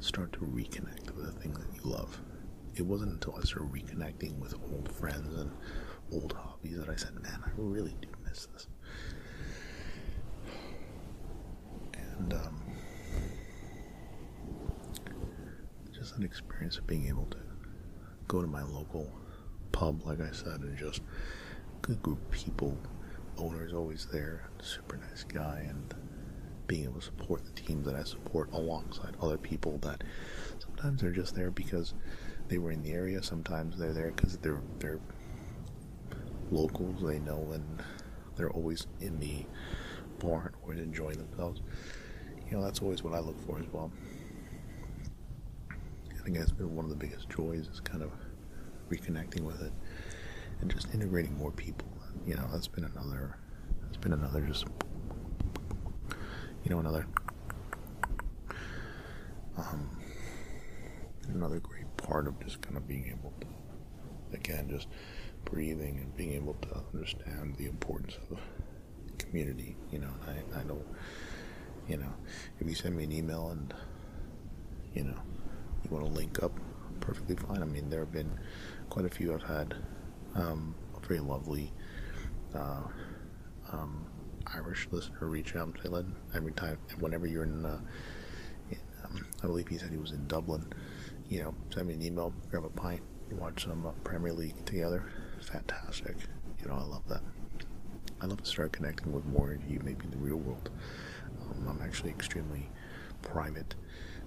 start 0.00 0.32
to 0.32 0.38
reconnect 0.38 1.14
with 1.14 1.26
the 1.26 1.40
things 1.40 1.58
that 1.58 1.66
you 1.76 1.90
love. 1.90 2.18
It 2.74 2.86
wasn't 2.86 3.12
until 3.12 3.36
I 3.36 3.42
started 3.42 3.70
reconnecting 3.70 4.38
with 4.38 4.54
old 4.72 4.90
friends 4.90 5.34
and 5.38 5.50
old 6.10 6.32
hobbies 6.32 6.78
that 6.78 6.88
I 6.88 6.96
said, 6.96 7.22
man, 7.22 7.38
I 7.44 7.50
really 7.54 7.94
do 8.00 8.08
miss 8.26 8.46
this. 8.46 8.66
And 11.92 12.32
um, 12.32 12.62
just 15.92 16.16
an 16.16 16.22
experience 16.22 16.78
of 16.78 16.86
being 16.86 17.08
able 17.08 17.26
to 17.26 17.38
go 18.26 18.40
to 18.40 18.46
my 18.46 18.62
local 18.62 19.12
pub, 19.72 20.06
like 20.06 20.22
I 20.22 20.30
said, 20.32 20.60
and 20.60 20.78
just 20.78 21.02
good 21.82 22.00
group 22.00 22.24
of 22.24 22.30
people. 22.30 22.78
Owner's 23.38 23.72
always 23.72 24.06
there, 24.12 24.48
super 24.60 24.96
nice 24.96 25.24
guy, 25.24 25.66
and 25.68 25.94
being 26.66 26.84
able 26.84 27.00
to 27.00 27.02
support 27.02 27.44
the 27.44 27.50
teams 27.60 27.86
that 27.86 27.94
I 27.94 28.04
support 28.04 28.52
alongside 28.52 29.14
other 29.20 29.38
people 29.38 29.78
that 29.78 30.04
sometimes 30.58 31.00
they're 31.00 31.10
just 31.10 31.34
there 31.34 31.50
because 31.50 31.94
they 32.48 32.58
were 32.58 32.70
in 32.70 32.82
the 32.82 32.92
area. 32.92 33.22
Sometimes 33.22 33.78
they're 33.78 33.92
there 33.92 34.12
because 34.12 34.36
they're 34.38 34.62
they're 34.78 35.00
locals. 36.50 37.02
They 37.02 37.18
know 37.18 37.50
and 37.52 37.82
they're 38.36 38.50
always 38.50 38.86
in 39.00 39.18
the 39.18 39.44
bar 40.18 40.52
or 40.62 40.74
enjoying 40.74 41.18
themselves. 41.18 41.60
You 42.48 42.56
know, 42.56 42.64
that's 42.64 42.80
always 42.80 43.02
what 43.02 43.14
I 43.14 43.20
look 43.20 43.40
for 43.46 43.58
as 43.58 43.66
well. 43.72 43.90
I 45.70 46.24
think 46.24 46.38
that's 46.38 46.52
been 46.52 46.76
one 46.76 46.84
of 46.84 46.90
the 46.90 46.96
biggest 46.96 47.28
joys 47.28 47.66
is 47.66 47.80
kind 47.80 48.02
of 48.02 48.12
reconnecting 48.90 49.40
with 49.40 49.60
it 49.62 49.72
and 50.60 50.70
just 50.70 50.94
integrating 50.94 51.36
more 51.36 51.50
people. 51.50 51.88
You 52.26 52.36
know, 52.36 52.48
that's 52.52 52.68
been 52.68 52.84
another. 52.84 53.36
That's 53.82 53.96
been 53.96 54.12
another 54.12 54.40
just. 54.40 54.66
You 56.64 56.70
know, 56.70 56.78
another. 56.78 57.06
Um, 59.56 59.90
another 61.28 61.60
great 61.60 61.96
part 61.96 62.26
of 62.26 62.38
just 62.40 62.60
kind 62.62 62.76
of 62.76 62.88
being 62.88 63.06
able 63.06 63.32
to, 63.40 64.36
again, 64.36 64.68
just 64.68 64.88
breathing 65.44 65.98
and 65.98 66.16
being 66.16 66.32
able 66.32 66.54
to 66.54 66.68
understand 66.92 67.56
the 67.56 67.66
importance 67.66 68.16
of 68.30 68.38
community. 69.18 69.76
You 69.90 70.00
know, 70.00 70.10
I, 70.26 70.60
I 70.60 70.62
don't, 70.62 70.86
you 71.88 71.96
know, 71.98 72.12
if 72.60 72.66
you 72.66 72.74
send 72.74 72.96
me 72.96 73.04
an 73.04 73.12
email 73.12 73.50
and, 73.50 73.74
you 74.94 75.04
know, 75.04 75.18
you 75.84 75.90
want 75.90 76.06
to 76.06 76.12
link 76.12 76.42
up, 76.42 76.52
perfectly 77.00 77.36
fine. 77.36 77.62
I 77.62 77.66
mean, 77.66 77.90
there 77.90 78.00
have 78.00 78.12
been 78.12 78.30
quite 78.88 79.04
a 79.04 79.10
few 79.10 79.34
I've 79.34 79.42
had 79.42 79.74
um, 80.34 80.74
a 80.96 81.06
very 81.06 81.20
lovely 81.20 81.72
uh, 82.54 82.82
um, 83.72 84.06
Irish 84.54 84.88
listener 84.90 85.26
reach 85.28 85.56
out 85.56 85.78
say, 85.82 85.88
"Let 85.88 86.04
every 86.34 86.52
time, 86.52 86.78
whenever 86.98 87.26
you're 87.26 87.44
in, 87.44 87.64
uh, 87.64 87.80
in 88.70 88.78
um, 89.04 89.26
I 89.42 89.46
believe 89.46 89.68
he 89.68 89.78
said 89.78 89.90
he 89.90 89.98
was 89.98 90.12
in 90.12 90.26
Dublin, 90.26 90.72
you 91.28 91.42
know, 91.42 91.54
send 91.72 91.88
me 91.88 91.94
an 91.94 92.02
email, 92.02 92.32
grab 92.50 92.64
a 92.64 92.68
pint, 92.70 93.02
watch 93.32 93.64
some 93.64 93.86
uh, 93.86 93.92
Premier 94.04 94.32
League 94.32 94.64
together. 94.66 95.04
Fantastic. 95.40 96.16
You 96.60 96.68
know, 96.68 96.74
I 96.74 96.84
love 96.84 97.08
that. 97.08 97.22
I 98.20 98.26
love 98.26 98.42
to 98.42 98.48
start 98.48 98.72
connecting 98.72 99.12
with 99.12 99.24
more 99.24 99.52
of 99.52 99.64
you, 99.68 99.80
maybe 99.82 100.04
in 100.04 100.10
the 100.10 100.18
real 100.18 100.36
world. 100.36 100.70
Um, 101.40 101.66
I'm 101.68 101.82
actually 101.82 102.10
extremely 102.10 102.68
private. 103.22 103.74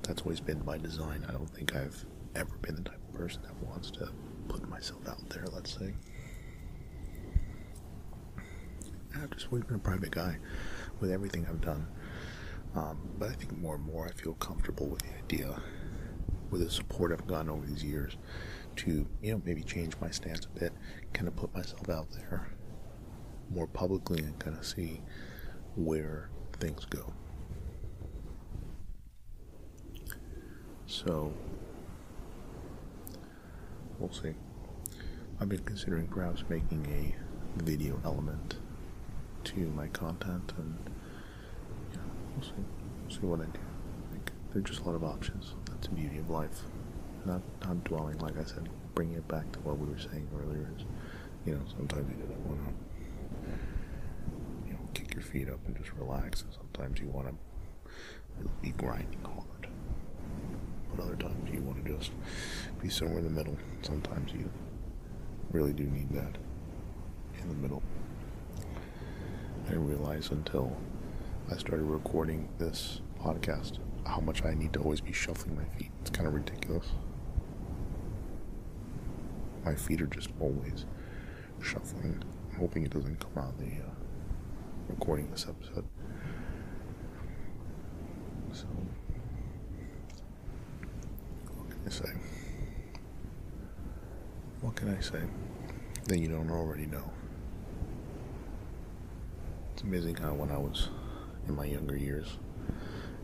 That's 0.04 0.22
always 0.24 0.40
been 0.40 0.60
by 0.60 0.78
design. 0.78 1.26
I 1.28 1.32
don't 1.32 1.50
think 1.50 1.76
I've 1.76 2.06
ever 2.36 2.58
been 2.62 2.76
the 2.76 2.82
type 2.82 3.00
of 3.08 3.14
person 3.14 3.42
that 3.44 3.56
wants 3.68 3.92
to 3.92 4.10
put 4.48 4.68
myself 4.70 5.08
out 5.08 5.30
there, 5.30 5.46
let's 5.54 5.78
say. 5.78 5.94
I've 9.22 9.32
just 9.32 9.48
always 9.48 9.64
been 9.64 9.78
a 9.78 9.80
private 9.80 10.12
guy 10.12 10.38
with 11.00 11.12
everything 11.12 11.46
I've 11.50 11.62
done. 11.62 11.88
Um, 12.76 12.98
but 13.18 13.30
I 13.30 13.34
think 13.34 13.58
more 13.58 13.76
and 13.76 13.86
more 13.86 14.06
I 14.08 14.12
feel 14.12 14.34
comfortable 14.34 14.88
with 14.88 15.02
the 15.02 15.18
idea, 15.18 15.62
with 16.52 16.64
the 16.64 16.70
support 16.70 17.12
I've 17.12 17.26
gotten 17.26 17.50
over 17.50 17.66
these 17.66 17.84
years, 17.84 18.18
to, 18.78 19.08
you 19.22 19.32
know, 19.32 19.42
maybe 19.46 19.64
change 19.64 19.94
my 20.02 20.10
stance 20.10 20.46
a 20.46 20.60
bit, 20.60 20.74
kind 21.14 21.28
of 21.28 21.36
put 21.36 21.54
myself 21.56 21.90
out 21.90 22.08
there 22.12 22.50
more 23.50 23.68
publicly 23.68 24.20
and 24.20 24.38
kind 24.40 24.58
of 24.58 24.66
see 24.66 25.02
where 25.76 26.30
things 26.60 26.86
go. 26.86 27.14
So, 30.88 31.34
we'll 34.00 34.12
see. 34.12 34.34
I've 35.40 35.50
been 35.50 35.64
considering 35.64 36.08
perhaps 36.08 36.44
making 36.50 36.86
a 36.88 37.64
video 37.64 38.00
element 38.04 38.56
to 39.46 39.60
my 39.76 39.88
content, 39.88 40.54
and 40.58 40.76
we'll 42.36 42.44
see. 42.44 42.52
We'll 43.08 43.16
see 43.16 43.26
what 43.26 43.42
I 43.42 43.46
do. 43.46 43.60
Like, 44.12 44.32
there's 44.52 44.66
just 44.66 44.82
a 44.82 44.84
lot 44.84 44.96
of 44.96 45.04
options. 45.04 45.54
That's 45.70 45.88
the 45.88 45.94
beauty 45.94 46.18
of 46.18 46.30
life. 46.30 46.64
Not 47.26 47.42
not 47.62 47.84
dwelling, 47.84 48.18
like 48.20 48.38
I 48.38 48.44
said, 48.44 48.70
bringing 48.96 49.16
it 49.16 49.28
back 49.28 49.52
to 49.54 49.60
what 49.60 49.78
we 49.78 49.88
were 49.88 50.00
saying 50.00 50.28
earlier. 50.36 50.70
Is 50.78 50.86
you 51.46 51.54
know, 51.54 51.62
sometimes 51.78 52.10
you 52.10 52.26
just 52.26 52.40
want 52.40 52.60
to 52.66 52.74
you 54.68 54.74
know 54.74 54.80
kick 54.94 55.14
your 55.14 55.24
feet 55.24 55.50
up 55.50 55.60
and 55.68 55.78
just 55.78 55.94
relax, 55.94 56.42
and 56.42 56.54
sometimes 56.54 57.00
you 57.00 57.08
want 57.08 57.28
to 57.28 57.36
be 58.62 58.72
grinding 58.72 59.22
hard. 59.24 59.68
But 60.96 61.04
other 61.04 61.16
times 61.16 61.50
you 61.54 61.62
want 61.62 61.86
to 61.86 61.98
just 61.98 62.12
be 62.82 62.90
somewhere 62.90 63.20
in 63.20 63.26
the 63.26 63.30
middle. 63.30 63.58
Sometimes 63.84 64.34
you 64.34 64.50
really 65.52 65.74
do 65.74 65.84
need 65.84 66.10
that 66.12 66.38
in 67.42 67.50
the 67.50 67.56
middle. 67.56 67.84
I 69.66 69.70
didn't 69.70 69.88
realize 69.88 70.30
until 70.30 70.76
I 71.52 71.58
started 71.58 71.86
recording 71.86 72.50
this 72.60 73.02
podcast 73.20 73.80
how 74.06 74.20
much 74.20 74.46
I 74.46 74.54
need 74.54 74.74
to 74.74 74.80
always 74.80 75.02
be 75.02 75.12
shuffling 75.12 75.56
my 75.56 75.64
feet. 75.78 75.90
It's 76.02 76.12
kind 76.12 76.28
of 76.28 76.36
ridiculous. 76.36 76.86
My 79.64 79.74
feet 79.74 80.02
are 80.02 80.08
just 80.08 80.30
always 80.40 80.86
shuffling. 81.62 82.24
I'm 82.52 82.60
hoping 82.60 82.84
it 82.84 82.92
doesn't 82.92 83.20
come 83.20 83.44
out 83.44 83.58
the 83.58 83.66
uh, 83.66 83.90
recording 84.88 85.32
this 85.32 85.48
episode. 85.50 85.86
So, 88.52 88.66
what 91.56 91.70
can 91.72 91.80
I 91.88 91.90
say? 91.90 92.14
What 94.62 94.76
can 94.76 94.96
I 94.96 95.02
say 95.02 95.22
that 96.08 96.20
you 96.20 96.28
don't 96.28 96.52
already 96.52 96.86
know? 96.86 97.12
It's 99.76 99.84
amazing 99.84 100.16
how 100.16 100.34
when 100.34 100.52
I 100.52 100.58
was 100.58 100.88
in 101.50 101.54
my 101.54 101.66
younger 101.66 101.98
years, 101.98 102.38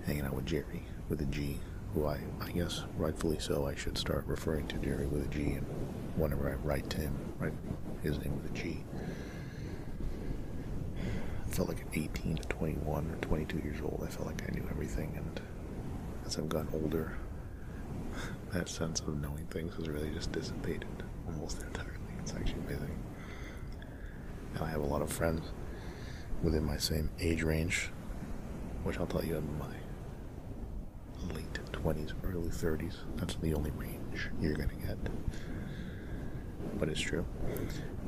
hanging 0.05 0.25
out 0.25 0.33
with 0.33 0.45
Jerry 0.45 0.83
with 1.07 1.21
a 1.21 1.25
G, 1.27 1.57
who 1.93 2.05
I, 2.05 2.19
I 2.41 2.51
guess 2.51 2.83
rightfully 2.97 3.39
so, 3.39 3.65
I 3.67 3.73
should 3.73 3.97
start 3.97 4.25
referring 4.27 4.67
to 4.67 4.77
Jerry 4.79 5.05
with 5.05 5.23
a 5.23 5.29
G, 5.29 5.51
and 5.51 5.65
whenever 6.17 6.49
I 6.49 6.55
write 6.55 6.89
to 6.89 6.97
him, 6.99 7.17
write 7.39 7.53
his 8.03 8.19
name 8.19 8.35
with 8.35 8.51
a 8.51 8.53
G. 8.53 8.83
I 11.47 11.51
felt 11.51 11.69
like 11.69 11.85
at 11.89 11.97
18 11.97 12.35
to 12.35 12.43
21 12.49 13.09
or 13.09 13.15
22 13.21 13.59
years 13.59 13.79
old, 13.81 14.03
I 14.05 14.11
felt 14.11 14.27
like 14.27 14.43
I 14.45 14.53
knew 14.53 14.67
everything, 14.69 15.13
and 15.15 15.39
as 16.25 16.37
I've 16.37 16.49
gotten 16.49 16.67
older, 16.73 17.13
that 18.51 18.67
sense 18.67 18.99
of 18.99 19.21
knowing 19.21 19.45
things 19.45 19.73
has 19.75 19.87
really 19.87 20.09
just 20.09 20.33
dissipated 20.33 20.89
almost 21.27 21.61
entirely. 21.61 21.91
It's 22.19 22.33
actually 22.33 22.59
amazing. 22.67 22.99
And 24.55 24.63
I 24.65 24.69
have 24.69 24.81
a 24.81 24.85
lot 24.85 25.01
of 25.01 25.09
friends 25.13 25.43
within 26.43 26.63
my 26.63 26.77
same 26.77 27.09
age 27.19 27.43
range, 27.43 27.91
which 28.83 28.97
I'll 28.97 29.07
tell 29.07 29.23
you 29.23 29.37
in 29.37 29.59
my 29.59 31.33
late 31.33 31.53
20s, 31.71 32.13
early 32.23 32.49
30s. 32.49 32.95
That's 33.17 33.35
the 33.35 33.53
only 33.53 33.71
range 33.71 34.29
you're 34.39 34.53
going 34.53 34.69
to 34.69 34.75
get. 34.75 34.97
But 36.79 36.89
it's 36.89 37.01
true. 37.01 37.25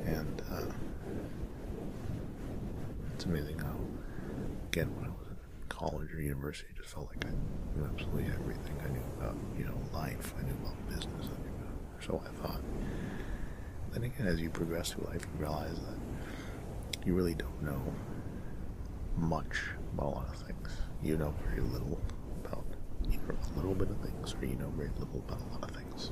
And 0.05 0.41
uh, 0.51 0.65
it's 3.13 3.25
amazing 3.25 3.59
how, 3.59 3.75
again, 4.67 4.93
when 4.95 5.05
I 5.05 5.09
was 5.09 5.27
in 5.29 5.67
college 5.69 6.13
or 6.13 6.21
university, 6.21 6.69
I 6.73 6.77
just 6.77 6.93
felt 6.93 7.09
like 7.09 7.25
I 7.25 7.29
knew 7.77 7.85
absolutely 7.85 8.25
everything. 8.33 8.75
I 8.83 8.89
knew 8.89 9.03
about, 9.17 9.35
you 9.57 9.65
know, 9.65 9.77
life, 9.93 10.33
I 10.39 10.43
knew 10.43 10.55
about 10.61 10.89
business, 10.89 11.07
I 11.21 11.41
knew 11.41 11.53
about, 11.61 12.03
so 12.05 12.21
I 12.25 12.47
thought. 12.47 12.61
Then 13.91 14.03
again, 14.03 14.27
as 14.27 14.41
you 14.41 14.49
progress 14.49 14.91
through 14.91 15.07
life, 15.11 15.21
you 15.21 15.39
realize 15.39 15.75
that 15.75 17.05
you 17.05 17.13
really 17.13 17.35
don't 17.35 17.61
know 17.61 17.81
much 19.17 19.61
about 19.93 20.05
a 20.05 20.09
lot 20.09 20.27
of 20.29 20.35
things. 20.35 20.69
You 21.01 21.17
know 21.17 21.33
very 21.47 21.61
little 21.61 21.99
about 22.43 22.65
either 23.11 23.35
a 23.35 23.55
little 23.55 23.75
bit 23.75 23.89
of 23.89 23.97
things, 23.97 24.35
or 24.39 24.45
you 24.45 24.55
know 24.55 24.69
very 24.75 24.89
little 24.97 25.23
about 25.27 25.39
a 25.41 25.53
lot 25.53 25.69
of 25.69 25.75
things. 25.75 26.11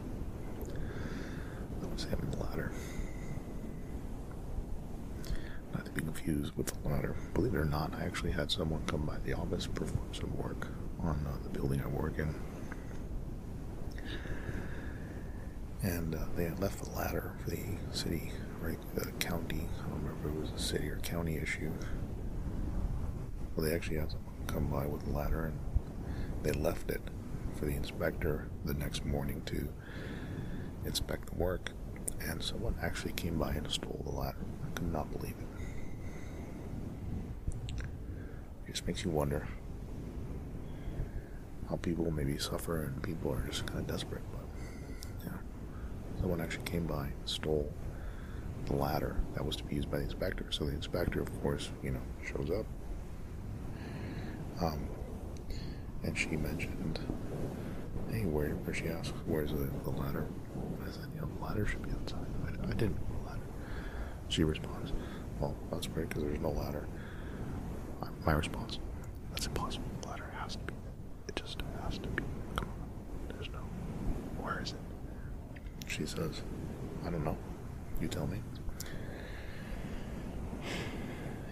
I 1.82 1.94
was 1.94 2.04
having 2.06 2.30
the 2.30 2.38
latter. 2.38 2.72
Not 5.74 5.86
to 5.86 5.92
be 5.92 6.02
confused 6.02 6.56
with 6.58 6.68
the 6.68 6.90
latter. 6.90 7.16
Believe 7.34 7.54
it 7.54 7.58
or 7.58 7.66
not, 7.66 7.94
I 7.96 8.04
actually 8.06 8.32
had 8.32 8.52
someone 8.52 8.82
come 8.86 9.06
by 9.06 9.18
the 9.24 9.34
office 9.34 9.68
perform 9.68 10.14
some 10.14 10.36
work 10.38 10.68
on 11.00 11.26
uh, 11.28 11.38
the 11.44 11.50
building 11.50 11.82
I 11.84 11.88
work 11.88 12.20
in. 12.20 12.36
And 15.84 16.14
uh, 16.14 16.20
they 16.36 16.44
had 16.44 16.60
left 16.60 16.84
the 16.84 16.90
ladder 16.92 17.34
for 17.44 17.50
the 17.50 17.64
city, 17.92 18.32
right? 18.62 18.78
The 18.94 19.12
county. 19.14 19.68
I 19.80 19.90
don't 19.90 20.04
remember 20.04 20.30
if 20.30 20.36
it 20.36 20.42
was 20.42 20.52
a 20.52 20.64
city 20.64 20.90
or 20.90 20.98
county 20.98 21.38
issue. 21.38 21.72
Well, 23.56 23.66
they 23.66 23.76
actually 23.76 23.98
had 23.98 24.12
someone 24.12 24.34
come 24.48 24.68
by 24.68 24.86
with 24.86 25.06
a 25.08 25.12
ladder 25.12 25.46
and 25.46 25.60
they 26.44 26.52
left 26.52 26.90
it 26.90 27.02
for 27.56 27.66
the 27.66 27.76
inspector 27.76 28.48
the 28.66 28.74
next 28.74 29.06
morning 29.06 29.42
to 29.48 29.68
inspect 30.86 31.28
the 31.28 31.36
work. 31.36 31.72
And 32.22 32.42
someone 32.42 32.76
actually 32.82 33.14
came 33.14 33.38
by 33.38 33.54
and 33.54 33.70
stole 33.70 34.02
the 34.06 34.12
ladder. 34.12 34.38
I 34.64 34.70
could 34.76 34.92
not 34.92 35.12
believe 35.12 35.36
it. 35.40 35.48
It 38.68 38.72
just 38.72 38.88
makes 38.88 39.04
you 39.04 39.10
wonder 39.10 39.48
how 41.70 41.78
people 41.78 42.10
maybe 42.12 42.38
suffer 42.38 42.84
and 42.84 43.02
people 43.02 43.32
are 43.32 43.46
just 43.48 43.66
kind 43.66 43.80
of 43.80 43.88
desperate. 43.88 44.24
But 44.32 44.46
yeah, 45.26 45.38
someone 46.20 46.42
actually 46.42 46.66
came 46.66 46.86
by 46.86 47.06
and 47.08 47.16
stole 47.26 47.72
the 48.66 48.76
ladder 48.76 49.18
that 49.34 49.44
was 49.46 49.56
to 49.58 49.64
be 49.64 49.76
used 49.76 49.90
by 49.90 49.98
the 49.98 50.04
inspector. 50.04 50.46
So 50.52 50.66
the 50.66 50.74
inspector, 50.74 51.22
of 51.22 51.42
course, 51.42 51.72
you 51.82 51.92
know, 51.92 52.02
shows 52.24 52.50
up. 52.52 52.66
Um, 54.60 54.88
and 56.04 56.18
she 56.18 56.36
mentioned, 56.36 57.00
hey, 58.12 58.26
where, 58.26 58.50
where 58.50 58.74
she 58.74 58.88
asked, 58.88 59.14
where's 59.26 59.52
the, 59.52 59.70
the 59.84 59.90
ladder? 59.92 60.28
I 60.86 60.92
said, 60.92 61.06
you 61.16 61.22
know, 61.22 61.30
the 61.38 61.44
ladder 61.46 61.66
should 61.66 61.84
be 61.84 61.92
outside. 61.92 62.26
I, 62.46 62.68
I 62.70 62.74
didn't 62.74 62.96
know 62.96 63.18
the 63.24 63.30
ladder. 63.30 63.42
She 64.30 64.44
responds, 64.44 64.94
well, 65.40 65.56
that's 65.72 65.88
great 65.88 66.10
because 66.10 66.24
there's 66.24 66.40
no 66.40 66.52
ladder. 66.52 66.88
My 68.26 68.34
response, 68.34 68.78
that's 69.32 69.48
impossible. 69.48 69.86
The 70.02 70.10
ladder 70.10 70.32
has 70.40 70.56
to 70.56 70.64
be. 70.64 70.74
It 71.28 71.36
just 71.36 71.62
has 71.84 71.98
to 71.98 72.08
be. 72.10 72.24
Come 72.56 72.68
on. 72.68 73.36
There's 73.36 73.50
no. 73.50 73.60
Where 74.42 74.62
is 74.62 74.74
it? 74.74 75.62
She 75.88 76.06
says, 76.06 76.44
I 77.06 77.10
don't 77.10 77.24
know. 77.24 77.38
You 78.00 78.08
tell 78.08 78.28
me. 78.28 78.42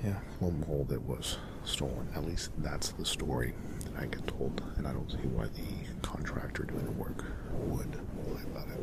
Yeah, 0.03 0.15
lo 0.39 0.49
and 0.49 0.59
behold, 0.59 0.91
it 0.91 1.01
was 1.01 1.37
stolen. 1.69 2.07
At 2.15 2.25
least 2.25 2.51
that's 2.57 2.89
the 2.93 3.05
story 3.05 3.53
that 3.85 4.01
I 4.01 4.05
get 4.07 4.25
told, 4.27 4.61
and 4.77 4.87
I 4.87 4.91
don't 4.93 5.09
see 5.09 5.17
why 5.17 5.45
the 5.45 5.61
contractor 6.07 6.63
doing 6.63 6.85
the 6.85 6.91
work 6.91 7.23
would 7.53 7.95
lie 8.27 8.41
about 8.41 8.67
it. 8.69 8.79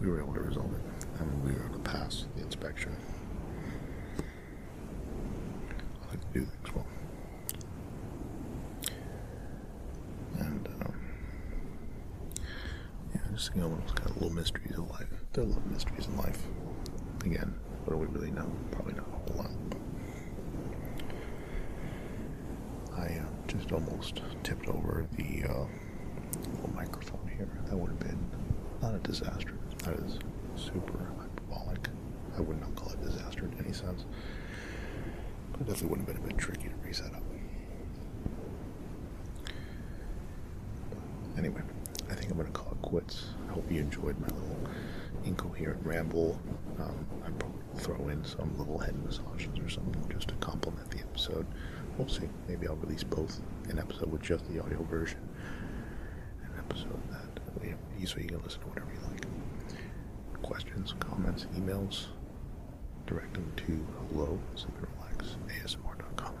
We 0.00 0.08
were 0.08 0.20
able 0.20 0.34
to 0.34 0.40
resolve 0.40 0.72
it, 0.74 1.06
and 1.20 1.44
we 1.44 1.52
were 1.52 1.64
able 1.64 1.78
to 1.78 1.90
pass 1.90 2.26
the 2.36 2.42
inspection. 2.42 2.94
I 4.18 6.10
like 6.10 6.20
to 6.32 6.38
do 6.40 6.44
things 6.44 6.74
well. 6.74 6.86
And, 10.38 10.68
um, 10.82 10.94
yeah, 13.14 13.20
just 13.34 13.54
you 13.54 13.62
know, 13.62 13.78
kind 13.94 14.10
of 14.10 14.16
little 14.16 14.34
mysteries 14.34 14.76
of 14.76 14.90
life. 14.90 15.23
There 15.34 15.42
are 15.42 15.48
little 15.48 15.62
mysteries 15.68 16.06
in 16.06 16.16
life. 16.16 16.46
Again, 17.24 17.52
what 17.84 17.94
do 17.94 17.98
we 17.98 18.06
really 18.06 18.30
know? 18.30 18.48
Probably 18.70 18.94
not 18.94 19.08
a 19.08 19.32
whole 19.32 19.42
lot. 19.42 19.50
I 22.96 23.18
uh, 23.18 23.24
just 23.48 23.72
almost 23.72 24.22
tipped 24.44 24.68
over 24.68 25.08
the 25.16 25.42
uh, 25.50 25.66
little 26.52 26.70
microphone 26.72 27.28
here. 27.36 27.48
That 27.66 27.76
would 27.76 27.90
have 27.90 27.98
been 27.98 28.24
not 28.80 28.94
a 28.94 28.98
disaster. 28.98 29.54
That 29.78 29.94
is 29.94 30.20
super 30.54 31.12
hyperbolic. 31.18 31.88
I 32.38 32.40
would 32.40 32.60
not 32.60 32.76
call 32.76 32.90
it 32.92 33.00
a 33.02 33.06
disaster 33.10 33.46
in 33.46 33.58
any 33.58 33.72
sense. 33.72 34.04
But 35.50 35.62
it 35.62 35.66
definitely 35.66 35.88
wouldn't 35.88 36.08
have 36.10 36.16
been 36.16 36.26
a 36.26 36.28
bit 36.28 36.38
tricky 36.38 36.68
to 36.68 36.74
reset 36.86 37.12
up. 37.12 37.24
Anyway, 41.36 41.62
I 42.08 42.14
think 42.14 42.30
I'm 42.30 42.36
going 42.36 42.46
to 42.46 42.52
call 42.52 42.70
it 42.70 42.82
quits. 42.82 43.24
I 43.48 43.54
hope 43.54 43.68
you 43.68 43.80
enjoyed 43.80 44.16
my 44.20 44.28
little 44.28 44.60
incoherent 45.24 45.84
ramble. 45.84 46.40
Um, 46.78 47.06
I 47.24 47.30
probably 47.30 47.60
throw 47.76 48.08
in 48.08 48.24
some 48.24 48.56
little 48.58 48.78
head 48.78 48.94
massages 49.04 49.58
or 49.58 49.68
something 49.68 50.04
just 50.08 50.28
to 50.28 50.34
complement 50.36 50.90
the 50.90 51.00
episode. 51.00 51.46
We'll 51.98 52.08
see. 52.08 52.28
Maybe 52.48 52.66
I'll 52.66 52.76
release 52.76 53.04
both 53.04 53.40
an 53.68 53.78
episode 53.78 54.10
with 54.10 54.22
just 54.22 54.48
the 54.52 54.62
audio 54.62 54.82
version, 54.84 55.18
an 56.42 56.50
episode 56.58 57.00
that 57.10 57.60
way 57.60 57.74
so 58.04 58.18
you 58.18 58.26
can 58.26 58.42
listen 58.42 58.60
to 58.60 58.66
whatever 58.68 58.90
you 58.92 59.00
like. 59.10 59.24
Questions, 60.42 60.94
comments, 61.00 61.46
emails, 61.56 62.06
direct 63.06 63.34
them 63.34 63.50
to 63.56 63.86
hello 64.08 64.38
asmr.com. 65.64 66.34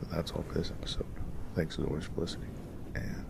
But 0.00 0.10
that's 0.10 0.32
all 0.32 0.44
for 0.48 0.58
this 0.58 0.70
episode. 0.70 1.06
Thanks 1.54 1.78
as 1.78 1.86
always 1.86 2.04
for 2.04 2.20
listening, 2.20 2.50
and. 2.94 3.25